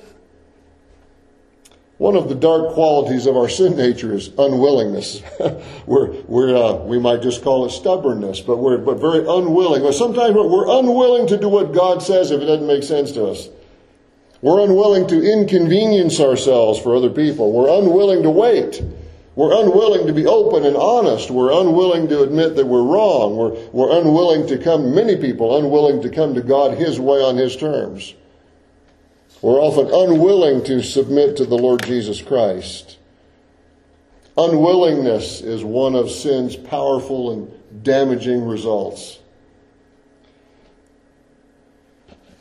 One 1.98 2.16
of 2.16 2.28
the 2.28 2.35
dark 2.35 2.74
qualities 2.74 3.26
of 3.26 3.37
our 3.37 3.48
sin 3.48 3.76
nature 3.76 4.12
is 4.12 4.28
unwillingness. 4.37 5.22
we're, 5.87 6.11
we're, 6.22 6.56
uh, 6.56 6.74
we 6.74 6.98
might 6.98 7.22
just 7.22 7.44
call 7.44 7.64
it 7.64 7.70
stubbornness, 7.70 8.40
but 8.40 8.56
we're 8.56 8.78
but 8.78 8.98
very 8.98 9.20
unwilling. 9.20 9.82
Or 9.82 9.92
sometimes 9.92 10.35
we're 10.35 10.80
unwilling 10.80 11.28
to 11.28 11.38
do 11.38 11.48
what 11.48 11.72
God 11.72 12.02
says 12.02 12.32
if 12.32 12.40
it 12.40 12.46
doesn't 12.46 12.66
make 12.66 12.82
sense 12.82 13.12
to 13.12 13.26
us. 13.26 13.48
We're 14.40 14.64
unwilling 14.64 15.06
to 15.08 15.22
inconvenience 15.22 16.18
ourselves 16.18 16.80
for 16.80 16.96
other 16.96 17.11
people. 17.11 17.52
We're 17.52 17.78
unwilling 17.78 18.24
to 18.24 18.30
wait. 18.30 18.82
We're 19.34 19.62
unwilling 19.62 20.06
to 20.08 20.12
be 20.12 20.26
open 20.26 20.66
and 20.66 20.76
honest. 20.76 21.30
We're 21.30 21.52
unwilling 21.52 22.08
to 22.08 22.22
admit 22.22 22.56
that 22.56 22.66
we're 22.66 22.82
wrong. 22.82 23.36
We're, 23.36 23.54
we're 23.70 23.98
unwilling 23.98 24.46
to 24.48 24.58
come, 24.58 24.94
many 24.94 25.16
people 25.16 25.56
unwilling 25.56 26.02
to 26.02 26.10
come 26.10 26.34
to 26.34 26.42
God 26.42 26.76
His 26.76 27.00
way 27.00 27.22
on 27.22 27.36
His 27.36 27.56
terms. 27.56 28.14
We're 29.40 29.58
often 29.58 29.86
unwilling 29.86 30.64
to 30.64 30.82
submit 30.82 31.38
to 31.38 31.46
the 31.46 31.56
Lord 31.56 31.82
Jesus 31.82 32.20
Christ. 32.20 32.98
Unwillingness 34.36 35.40
is 35.40 35.64
one 35.64 35.94
of 35.94 36.10
sin's 36.10 36.54
powerful 36.54 37.32
and 37.32 37.84
damaging 37.84 38.44
results. 38.46 39.18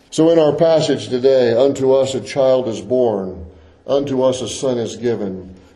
So, 0.09 0.29
in 0.29 0.39
our 0.39 0.53
passage 0.53 1.07
today, 1.07 1.53
unto 1.53 1.93
us 1.93 2.13
a 2.15 2.21
child 2.21 2.67
is 2.67 2.81
born, 2.81 3.45
unto 3.87 4.23
us 4.23 4.41
a 4.41 4.49
son 4.49 4.77
is 4.77 4.97
given 4.97 5.55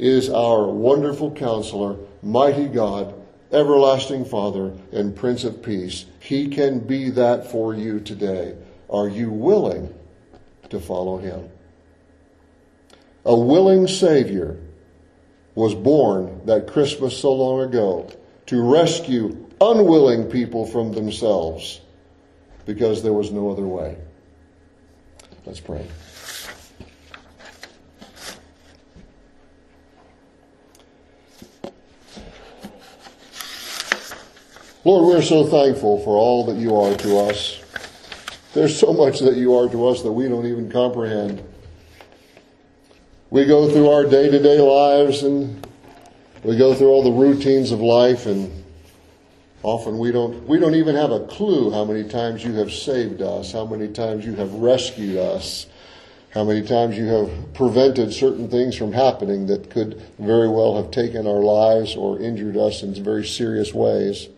is 0.00 0.30
our 0.30 0.66
wonderful 0.66 1.30
counselor, 1.30 1.96
mighty 2.22 2.66
God, 2.66 3.14
everlasting 3.52 4.24
Father, 4.24 4.72
and 4.92 5.14
Prince 5.14 5.44
of 5.44 5.62
Peace. 5.62 6.06
He 6.20 6.48
can 6.48 6.80
be 6.80 7.10
that 7.10 7.50
for 7.50 7.74
you 7.74 8.00
today. 8.00 8.56
Are 8.88 9.08
you 9.08 9.30
willing 9.30 9.94
to 10.70 10.80
follow 10.80 11.18
him? 11.18 11.50
A 13.26 13.38
willing 13.38 13.86
Savior 13.86 14.56
was 15.54 15.74
born 15.74 16.46
that 16.46 16.66
Christmas 16.66 17.18
so 17.18 17.32
long 17.34 17.60
ago 17.60 18.10
to 18.46 18.62
rescue 18.62 19.46
unwilling 19.60 20.30
people 20.30 20.64
from 20.64 20.92
themselves 20.92 21.82
because 22.64 23.02
there 23.02 23.12
was 23.12 23.30
no 23.30 23.50
other 23.50 23.66
way. 23.66 23.98
Let's 25.44 25.60
pray. 25.60 25.86
Lord, 34.82 35.04
we're 35.04 35.20
so 35.20 35.44
thankful 35.44 36.02
for 36.04 36.16
all 36.16 36.46
that 36.46 36.56
you 36.56 36.74
are 36.74 36.96
to 36.96 37.18
us. 37.18 37.62
There's 38.54 38.78
so 38.78 38.94
much 38.94 39.18
that 39.20 39.36
you 39.36 39.54
are 39.54 39.68
to 39.68 39.88
us 39.88 40.02
that 40.02 40.10
we 40.10 40.26
don't 40.26 40.46
even 40.46 40.70
comprehend. 40.70 41.44
We 43.28 43.44
go 43.44 43.70
through 43.70 43.90
our 43.90 44.04
day 44.04 44.30
to 44.30 44.38
day 44.42 44.58
lives 44.58 45.22
and 45.22 45.66
we 46.42 46.56
go 46.56 46.72
through 46.72 46.88
all 46.88 47.02
the 47.02 47.12
routines 47.12 47.72
of 47.72 47.80
life 47.80 48.24
and 48.24 48.64
often 49.62 49.98
we 49.98 50.12
don't, 50.12 50.46
we 50.48 50.58
don't 50.58 50.74
even 50.74 50.94
have 50.94 51.10
a 51.10 51.26
clue 51.26 51.70
how 51.70 51.84
many 51.84 52.08
times 52.08 52.42
you 52.42 52.54
have 52.54 52.72
saved 52.72 53.20
us, 53.20 53.52
how 53.52 53.66
many 53.66 53.86
times 53.86 54.24
you 54.24 54.34
have 54.36 54.54
rescued 54.54 55.18
us, 55.18 55.66
how 56.30 56.42
many 56.42 56.62
times 56.62 56.96
you 56.96 57.04
have 57.04 57.52
prevented 57.52 58.14
certain 58.14 58.48
things 58.48 58.74
from 58.76 58.94
happening 58.94 59.46
that 59.46 59.68
could 59.68 60.00
very 60.18 60.48
well 60.48 60.82
have 60.82 60.90
taken 60.90 61.26
our 61.26 61.42
lives 61.42 61.96
or 61.96 62.18
injured 62.18 62.56
us 62.56 62.82
in 62.82 62.94
very 63.04 63.26
serious 63.26 63.74
ways. 63.74 64.30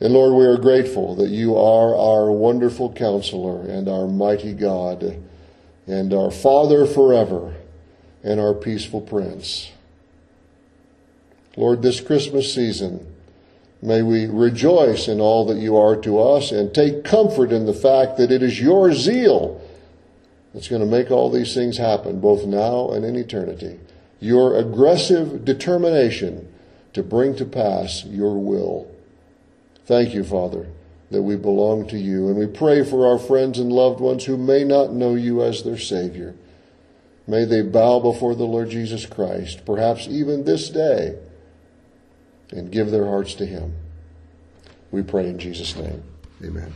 And 0.00 0.14
Lord, 0.14 0.34
we 0.34 0.46
are 0.46 0.56
grateful 0.56 1.14
that 1.16 1.28
you 1.28 1.56
are 1.56 1.94
our 1.94 2.32
wonderful 2.32 2.90
counselor 2.92 3.60
and 3.68 3.86
our 3.86 4.08
mighty 4.08 4.54
God 4.54 5.22
and 5.86 6.14
our 6.14 6.30
Father 6.30 6.86
forever 6.86 7.54
and 8.22 8.40
our 8.40 8.54
peaceful 8.54 9.02
Prince. 9.02 9.70
Lord, 11.56 11.82
this 11.82 12.00
Christmas 12.00 12.54
season, 12.54 13.14
may 13.82 14.00
we 14.00 14.24
rejoice 14.24 15.06
in 15.06 15.20
all 15.20 15.44
that 15.46 15.58
you 15.58 15.76
are 15.76 15.96
to 15.96 16.18
us 16.18 16.50
and 16.50 16.72
take 16.72 17.04
comfort 17.04 17.52
in 17.52 17.66
the 17.66 17.74
fact 17.74 18.16
that 18.16 18.30
it 18.30 18.42
is 18.42 18.58
your 18.58 18.94
zeal 18.94 19.60
that's 20.54 20.68
going 20.68 20.80
to 20.80 20.86
make 20.86 21.10
all 21.10 21.30
these 21.30 21.52
things 21.52 21.76
happen, 21.76 22.20
both 22.20 22.46
now 22.46 22.88
and 22.90 23.04
in 23.04 23.16
eternity. 23.16 23.78
Your 24.18 24.58
aggressive 24.58 25.44
determination 25.44 26.50
to 26.94 27.02
bring 27.02 27.36
to 27.36 27.44
pass 27.44 28.04
your 28.04 28.38
will. 28.38 28.90
Thank 29.86 30.14
you, 30.14 30.24
Father, 30.24 30.66
that 31.10 31.22
we 31.22 31.36
belong 31.36 31.88
to 31.88 31.98
you. 31.98 32.28
And 32.28 32.36
we 32.36 32.46
pray 32.46 32.84
for 32.84 33.06
our 33.06 33.18
friends 33.18 33.58
and 33.58 33.72
loved 33.72 34.00
ones 34.00 34.24
who 34.24 34.36
may 34.36 34.64
not 34.64 34.92
know 34.92 35.14
you 35.14 35.42
as 35.42 35.62
their 35.62 35.78
Savior. 35.78 36.34
May 37.26 37.44
they 37.44 37.62
bow 37.62 38.00
before 38.00 38.34
the 38.34 38.44
Lord 38.44 38.70
Jesus 38.70 39.06
Christ, 39.06 39.64
perhaps 39.64 40.06
even 40.08 40.44
this 40.44 40.68
day, 40.68 41.16
and 42.50 42.72
give 42.72 42.90
their 42.90 43.06
hearts 43.06 43.34
to 43.34 43.46
Him. 43.46 43.74
We 44.90 45.02
pray 45.02 45.28
in 45.28 45.38
Jesus' 45.38 45.76
name. 45.76 46.02
Amen. 46.44 46.72